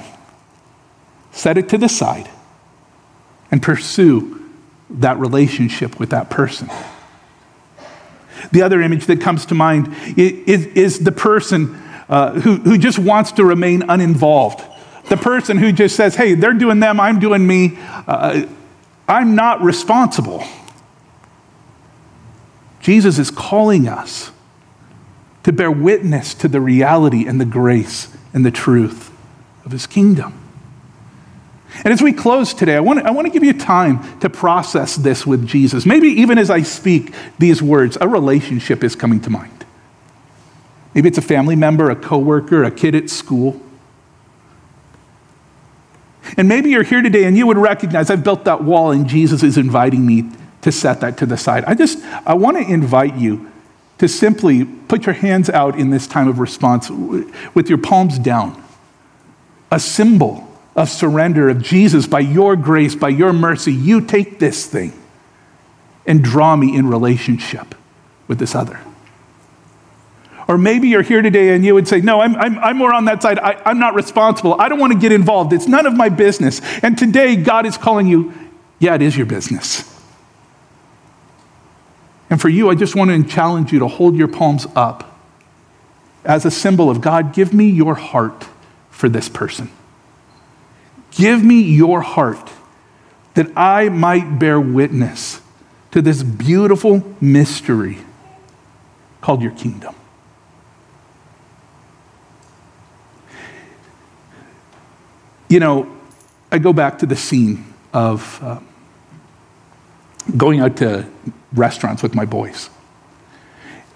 set 1.32 1.58
it 1.58 1.68
to 1.68 1.78
the 1.78 1.88
side, 1.88 2.28
and 3.54 3.62
pursue 3.62 4.50
that 4.90 5.16
relationship 5.20 6.00
with 6.00 6.10
that 6.10 6.28
person. 6.28 6.68
The 8.50 8.62
other 8.62 8.82
image 8.82 9.06
that 9.06 9.20
comes 9.20 9.46
to 9.46 9.54
mind 9.54 9.94
is, 10.16 10.66
is 10.66 10.98
the 10.98 11.12
person 11.12 11.76
uh, 12.08 12.32
who, 12.32 12.56
who 12.56 12.76
just 12.76 12.98
wants 12.98 13.30
to 13.30 13.44
remain 13.44 13.88
uninvolved. 13.88 14.60
The 15.08 15.16
person 15.16 15.56
who 15.56 15.70
just 15.70 15.94
says, 15.94 16.16
hey, 16.16 16.34
they're 16.34 16.52
doing 16.52 16.80
them, 16.80 16.98
I'm 16.98 17.20
doing 17.20 17.46
me. 17.46 17.78
Uh, 17.78 18.46
I'm 19.06 19.36
not 19.36 19.62
responsible. 19.62 20.42
Jesus 22.80 23.20
is 23.20 23.30
calling 23.30 23.86
us 23.86 24.32
to 25.44 25.52
bear 25.52 25.70
witness 25.70 26.34
to 26.34 26.48
the 26.48 26.60
reality 26.60 27.24
and 27.24 27.40
the 27.40 27.44
grace 27.44 28.08
and 28.32 28.44
the 28.44 28.50
truth 28.50 29.12
of 29.64 29.70
his 29.70 29.86
kingdom. 29.86 30.43
And 31.82 31.92
as 31.92 32.00
we 32.00 32.12
close 32.12 32.54
today, 32.54 32.76
I 32.76 32.80
want, 32.80 33.00
to, 33.00 33.06
I 33.06 33.10
want 33.10 33.26
to 33.26 33.32
give 33.32 33.42
you 33.42 33.52
time 33.52 34.20
to 34.20 34.30
process 34.30 34.94
this 34.96 35.26
with 35.26 35.46
Jesus. 35.46 35.84
Maybe 35.84 36.08
even 36.08 36.38
as 36.38 36.50
I 36.50 36.62
speak 36.62 37.12
these 37.38 37.60
words, 37.60 37.98
a 38.00 38.06
relationship 38.06 38.84
is 38.84 38.94
coming 38.94 39.20
to 39.22 39.30
mind. 39.30 39.64
Maybe 40.94 41.08
it's 41.08 41.18
a 41.18 41.22
family 41.22 41.56
member, 41.56 41.90
a 41.90 41.96
coworker, 41.96 42.62
a 42.62 42.70
kid 42.70 42.94
at 42.94 43.10
school. 43.10 43.60
And 46.36 46.48
maybe 46.48 46.70
you're 46.70 46.84
here 46.84 47.02
today 47.02 47.24
and 47.24 47.36
you 47.36 47.46
would 47.46 47.58
recognize 47.58 48.08
I've 48.08 48.24
built 48.24 48.44
that 48.44 48.62
wall 48.62 48.92
and 48.92 49.08
Jesus 49.08 49.42
is 49.42 49.58
inviting 49.58 50.06
me 50.06 50.30
to 50.62 50.72
set 50.72 51.00
that 51.00 51.18
to 51.18 51.26
the 51.26 51.36
side. 51.36 51.64
I 51.64 51.74
just, 51.74 51.98
I 52.24 52.34
want 52.34 52.56
to 52.56 52.62
invite 52.62 53.16
you 53.16 53.50
to 53.98 54.08
simply 54.08 54.64
put 54.64 55.06
your 55.06 55.14
hands 55.14 55.50
out 55.50 55.78
in 55.78 55.90
this 55.90 56.06
time 56.06 56.28
of 56.28 56.38
response 56.38 56.90
with 56.90 57.68
your 57.68 57.78
palms 57.78 58.18
down. 58.18 58.62
A 59.70 59.78
symbol 59.78 60.48
of 60.76 60.88
surrender 60.88 61.48
of 61.48 61.62
Jesus, 61.62 62.06
by 62.06 62.20
your 62.20 62.56
grace, 62.56 62.94
by 62.94 63.08
your 63.08 63.32
mercy, 63.32 63.72
you 63.72 64.00
take 64.00 64.38
this 64.38 64.66
thing 64.66 64.92
and 66.06 66.22
draw 66.22 66.56
me 66.56 66.76
in 66.76 66.88
relationship 66.88 67.74
with 68.26 68.38
this 68.38 68.54
other. 68.54 68.80
Or 70.46 70.58
maybe 70.58 70.88
you're 70.88 71.02
here 71.02 71.22
today 71.22 71.54
and 71.54 71.64
you 71.64 71.74
would 71.74 71.88
say, 71.88 72.00
No, 72.00 72.20
I'm, 72.20 72.36
I'm, 72.36 72.58
I'm 72.58 72.76
more 72.76 72.92
on 72.92 73.06
that 73.06 73.22
side. 73.22 73.38
I, 73.38 73.60
I'm 73.64 73.78
not 73.78 73.94
responsible. 73.94 74.60
I 74.60 74.68
don't 74.68 74.78
want 74.78 74.92
to 74.92 74.98
get 74.98 75.12
involved. 75.12 75.52
It's 75.52 75.68
none 75.68 75.86
of 75.86 75.94
my 75.94 76.10
business. 76.10 76.60
And 76.82 76.98
today, 76.98 77.36
God 77.36 77.64
is 77.64 77.78
calling 77.78 78.06
you, 78.06 78.34
Yeah, 78.78 78.94
it 78.94 79.02
is 79.02 79.16
your 79.16 79.26
business. 79.26 79.90
And 82.28 82.40
for 82.40 82.48
you, 82.48 82.68
I 82.68 82.74
just 82.74 82.94
want 82.94 83.10
to 83.10 83.22
challenge 83.22 83.72
you 83.72 83.78
to 83.78 83.88
hold 83.88 84.16
your 84.16 84.28
palms 84.28 84.66
up 84.74 85.14
as 86.24 86.44
a 86.44 86.50
symbol 86.50 86.90
of 86.90 87.00
God, 87.00 87.34
give 87.34 87.52
me 87.52 87.68
your 87.68 87.94
heart 87.94 88.48
for 88.90 89.08
this 89.08 89.28
person. 89.28 89.70
Give 91.14 91.44
me 91.44 91.60
your 91.60 92.00
heart 92.00 92.50
that 93.34 93.56
I 93.56 93.88
might 93.88 94.38
bear 94.38 94.60
witness 94.60 95.40
to 95.92 96.02
this 96.02 96.22
beautiful 96.22 97.04
mystery 97.20 97.98
called 99.20 99.42
your 99.42 99.52
kingdom. 99.52 99.94
You 105.48 105.60
know, 105.60 105.96
I 106.50 106.58
go 106.58 106.72
back 106.72 106.98
to 106.98 107.06
the 107.06 107.16
scene 107.16 107.72
of 107.92 108.42
uh, 108.42 108.58
going 110.36 110.60
out 110.60 110.76
to 110.78 111.08
restaurants 111.52 112.02
with 112.02 112.14
my 112.14 112.24
boys. 112.24 112.70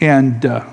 And, 0.00 0.46
uh, 0.46 0.64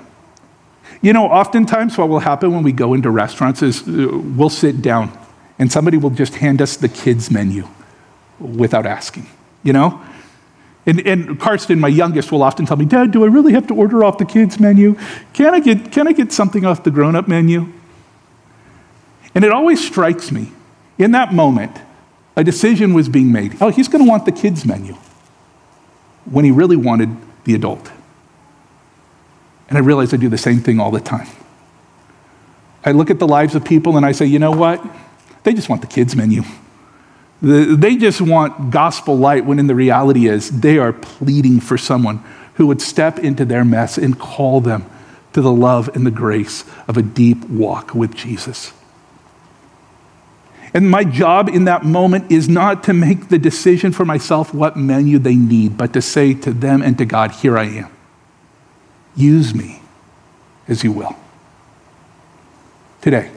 you 1.02 1.12
know, 1.12 1.26
oftentimes 1.26 1.98
what 1.98 2.08
will 2.08 2.20
happen 2.20 2.52
when 2.52 2.62
we 2.62 2.70
go 2.70 2.94
into 2.94 3.10
restaurants 3.10 3.62
is 3.62 3.82
uh, 3.82 4.08
we'll 4.12 4.48
sit 4.48 4.80
down 4.80 5.25
and 5.58 5.70
somebody 5.70 5.96
will 5.96 6.10
just 6.10 6.36
hand 6.36 6.60
us 6.60 6.76
the 6.76 6.88
kids' 6.88 7.30
menu 7.30 7.66
without 8.38 8.86
asking, 8.86 9.26
you 9.62 9.72
know? 9.72 10.00
And, 10.84 11.04
and 11.06 11.40
Karsten, 11.40 11.80
my 11.80 11.88
youngest, 11.88 12.30
will 12.30 12.42
often 12.42 12.66
tell 12.66 12.76
me, 12.76 12.84
Dad, 12.84 13.10
do 13.10 13.24
I 13.24 13.26
really 13.26 13.52
have 13.52 13.66
to 13.68 13.74
order 13.74 14.04
off 14.04 14.18
the 14.18 14.24
kids' 14.24 14.60
menu? 14.60 14.96
Can 15.32 15.54
I 15.54 15.60
get, 15.60 15.90
can 15.90 16.06
I 16.06 16.12
get 16.12 16.32
something 16.32 16.64
off 16.64 16.84
the 16.84 16.90
grown 16.90 17.16
up 17.16 17.26
menu? 17.26 17.72
And 19.34 19.44
it 19.44 19.50
always 19.50 19.84
strikes 19.84 20.30
me 20.30 20.52
in 20.98 21.10
that 21.12 21.32
moment, 21.32 21.76
a 22.36 22.44
decision 22.44 22.94
was 22.94 23.08
being 23.08 23.32
made. 23.32 23.56
Oh, 23.60 23.68
he's 23.68 23.88
going 23.88 24.04
to 24.04 24.08
want 24.08 24.24
the 24.24 24.32
kids' 24.32 24.64
menu 24.64 24.94
when 26.24 26.44
he 26.44 26.50
really 26.50 26.76
wanted 26.76 27.10
the 27.44 27.54
adult. 27.54 27.90
And 29.68 29.76
I 29.76 29.80
realize 29.80 30.14
I 30.14 30.16
do 30.16 30.28
the 30.28 30.38
same 30.38 30.60
thing 30.60 30.80
all 30.80 30.90
the 30.90 31.00
time. 31.00 31.28
I 32.84 32.92
look 32.92 33.10
at 33.10 33.18
the 33.18 33.26
lives 33.26 33.54
of 33.54 33.64
people 33.64 33.96
and 33.96 34.06
I 34.06 34.12
say, 34.12 34.26
you 34.26 34.38
know 34.38 34.52
what? 34.52 34.84
They 35.46 35.54
just 35.54 35.68
want 35.68 35.80
the 35.80 35.86
kids' 35.86 36.16
menu. 36.16 36.42
They 37.40 37.94
just 37.94 38.20
want 38.20 38.72
gospel 38.72 39.16
light 39.16 39.46
when 39.46 39.60
in 39.60 39.68
the 39.68 39.76
reality 39.76 40.26
is 40.26 40.50
they 40.50 40.76
are 40.76 40.92
pleading 40.92 41.60
for 41.60 41.78
someone 41.78 42.24
who 42.54 42.66
would 42.66 42.82
step 42.82 43.20
into 43.20 43.44
their 43.44 43.64
mess 43.64 43.96
and 43.96 44.18
call 44.18 44.60
them 44.60 44.90
to 45.34 45.40
the 45.40 45.52
love 45.52 45.88
and 45.94 46.04
the 46.04 46.10
grace 46.10 46.64
of 46.88 46.96
a 46.96 47.02
deep 47.02 47.44
walk 47.44 47.94
with 47.94 48.12
Jesus. 48.12 48.72
And 50.74 50.90
my 50.90 51.04
job 51.04 51.48
in 51.48 51.66
that 51.66 51.84
moment 51.84 52.32
is 52.32 52.48
not 52.48 52.82
to 52.82 52.92
make 52.92 53.28
the 53.28 53.38
decision 53.38 53.92
for 53.92 54.04
myself 54.04 54.52
what 54.52 54.76
menu 54.76 55.20
they 55.20 55.36
need, 55.36 55.76
but 55.76 55.92
to 55.92 56.02
say 56.02 56.34
to 56.34 56.52
them 56.52 56.82
and 56.82 56.98
to 56.98 57.04
God, 57.04 57.30
Here 57.30 57.56
I 57.56 57.66
am. 57.66 57.90
Use 59.14 59.54
me 59.54 59.80
as 60.66 60.82
you 60.82 60.90
will. 60.90 61.14
Today, 63.00 63.30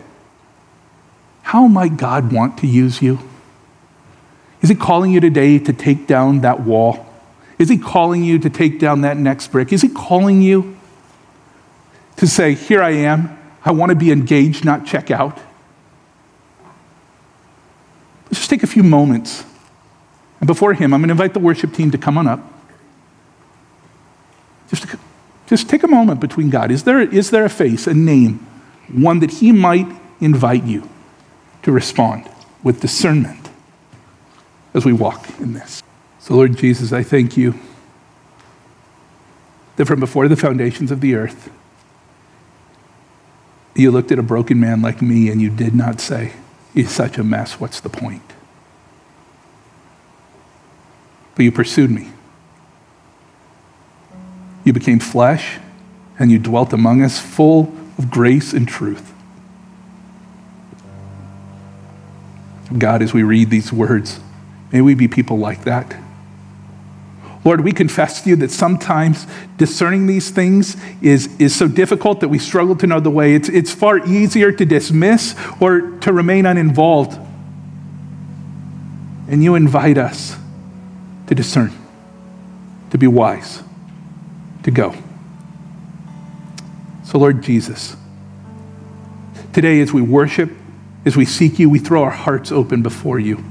how 1.49 1.65
might 1.65 1.97
God 1.97 2.31
want 2.31 2.59
to 2.59 2.67
use 2.67 3.01
you? 3.01 3.17
Is 4.61 4.69
He 4.69 4.75
calling 4.75 5.09
you 5.09 5.19
today 5.19 5.57
to 5.57 5.73
take 5.73 6.05
down 6.05 6.41
that 6.41 6.59
wall? 6.59 7.07
Is 7.57 7.69
He 7.69 7.79
calling 7.79 8.23
you 8.23 8.37
to 8.37 8.51
take 8.51 8.77
down 8.77 9.01
that 9.01 9.17
next 9.17 9.47
brick? 9.47 9.73
Is 9.73 9.81
He 9.81 9.89
calling 9.89 10.43
you 10.43 10.77
to 12.17 12.27
say, 12.27 12.53
Here 12.53 12.83
I 12.83 12.91
am, 12.91 13.35
I 13.65 13.71
want 13.71 13.89
to 13.89 13.95
be 13.95 14.11
engaged, 14.11 14.63
not 14.63 14.85
check 14.85 15.09
out? 15.09 15.39
Let's 18.25 18.41
just 18.41 18.51
take 18.51 18.61
a 18.61 18.67
few 18.67 18.83
moments. 18.83 19.43
And 20.41 20.45
before 20.45 20.73
Him, 20.75 20.93
I'm 20.93 21.01
going 21.01 21.07
to 21.07 21.13
invite 21.13 21.33
the 21.33 21.39
worship 21.39 21.73
team 21.73 21.89
to 21.89 21.97
come 21.97 22.19
on 22.19 22.27
up. 22.27 22.41
Just, 24.69 24.85
just 25.47 25.67
take 25.67 25.81
a 25.81 25.87
moment 25.87 26.19
between 26.19 26.51
God. 26.51 26.69
Is 26.69 26.83
there, 26.83 27.01
is 27.01 27.31
there 27.31 27.43
a 27.43 27.49
face, 27.49 27.87
a 27.87 27.95
name, 27.95 28.45
one 28.93 29.17
that 29.21 29.31
He 29.31 29.51
might 29.51 29.87
invite 30.21 30.65
you 30.65 30.87
to 31.63 31.71
respond 31.71 32.29
with 32.63 32.81
discernment 32.81 33.49
as 34.73 34.85
we 34.85 34.93
walk 34.93 35.27
in 35.39 35.53
this? 35.53 35.83
So, 36.19 36.35
Lord 36.35 36.57
Jesus, 36.57 36.91
I 36.91 37.03
thank 37.03 37.37
you 37.37 37.59
that 39.77 39.85
from 39.85 39.99
before 39.99 40.27
the 40.27 40.35
foundations 40.35 40.91
of 40.91 41.01
the 41.01 41.15
earth, 41.15 41.49
you 43.75 43.91
looked 43.91 44.11
at 44.11 44.19
a 44.19 44.23
broken 44.23 44.59
man 44.59 44.81
like 44.81 45.01
me 45.01 45.29
and 45.29 45.41
you 45.41 45.49
did 45.49 45.73
not 45.73 46.01
say, 46.01 46.33
He's 46.73 46.91
such 46.91 47.17
a 47.17 47.23
mess, 47.23 47.59
what's 47.59 47.79
the 47.79 47.89
point? 47.89 48.21
But 51.35 51.43
you 51.43 51.51
pursued 51.51 51.89
me. 51.89 52.09
You 54.63 54.73
became 54.73 54.99
flesh 54.99 55.59
and 56.19 56.29
you 56.29 56.37
dwelt 56.37 56.73
among 56.73 57.01
us 57.01 57.19
full 57.19 57.73
of 57.97 58.11
grace 58.11 58.53
and 58.53 58.67
truth. 58.67 59.13
God, 62.77 63.01
as 63.01 63.13
we 63.13 63.23
read 63.23 63.49
these 63.49 63.73
words, 63.73 64.19
may 64.71 64.81
we 64.81 64.93
be 64.93 65.07
people 65.07 65.37
like 65.37 65.63
that. 65.63 65.95
Lord, 67.45 67.61
we 67.61 67.71
confess 67.71 68.21
to 68.23 68.29
you 68.29 68.35
that 68.37 68.51
sometimes 68.51 69.25
discerning 69.57 70.07
these 70.07 70.29
things 70.29 70.75
is, 71.01 71.29
is 71.39 71.55
so 71.55 71.67
difficult 71.67 72.19
that 72.19 72.27
we 72.27 72.37
struggle 72.37 72.75
to 72.75 72.85
know 72.85 72.99
the 72.99 73.09
way. 73.09 73.33
It's, 73.33 73.47
it's 73.47 73.73
far 73.73 74.05
easier 74.05 74.51
to 74.51 74.65
dismiss 74.65 75.35
or 75.59 75.81
to 75.99 76.11
remain 76.11 76.45
uninvolved. 76.45 77.17
And 79.29 79.43
you 79.43 79.55
invite 79.55 79.97
us 79.97 80.35
to 81.27 81.35
discern, 81.35 81.71
to 82.91 82.97
be 82.97 83.07
wise, 83.07 83.63
to 84.63 84.71
go. 84.71 84.93
So, 87.05 87.17
Lord 87.17 87.41
Jesus, 87.41 87.95
today 89.53 89.79
as 89.79 89.93
we 89.93 90.01
worship, 90.01 90.51
as 91.05 91.15
we 91.15 91.25
seek 91.25 91.59
you, 91.59 91.69
we 91.69 91.79
throw 91.79 92.03
our 92.03 92.09
hearts 92.11 92.51
open 92.51 92.81
before 92.81 93.19
you. 93.19 93.43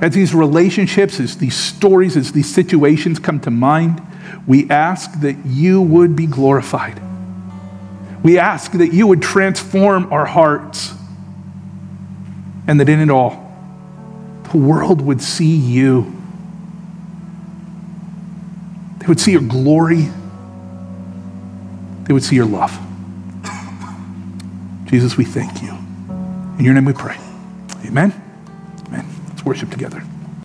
As 0.00 0.14
these 0.14 0.34
relationships, 0.34 1.20
as 1.20 1.36
these 1.38 1.56
stories, 1.56 2.16
as 2.16 2.32
these 2.32 2.52
situations 2.52 3.18
come 3.18 3.40
to 3.40 3.50
mind, 3.50 4.00
we 4.46 4.68
ask 4.70 5.20
that 5.20 5.36
you 5.46 5.80
would 5.80 6.16
be 6.16 6.26
glorified. 6.26 7.00
We 8.22 8.38
ask 8.38 8.72
that 8.72 8.92
you 8.92 9.06
would 9.08 9.22
transform 9.22 10.12
our 10.12 10.24
hearts 10.24 10.94
and 12.68 12.78
that 12.80 12.88
in 12.88 13.00
it 13.00 13.10
all, 13.10 13.52
the 14.50 14.58
world 14.58 15.00
would 15.00 15.20
see 15.20 15.56
you. 15.56 16.12
They 18.98 19.06
would 19.06 19.18
see 19.18 19.32
your 19.32 19.42
glory. 19.42 20.08
They 22.04 22.12
would 22.12 22.22
see 22.22 22.36
your 22.36 22.46
love. 22.46 22.78
Jesus, 24.86 25.16
we 25.16 25.24
thank 25.24 25.62
you. 25.62 25.81
In 26.62 26.66
your 26.66 26.74
name 26.74 26.84
we 26.84 26.92
pray. 26.92 27.16
Amen. 27.84 28.14
Amen. 28.86 29.04
Let's 29.30 29.44
worship 29.44 29.70
together. 29.70 30.00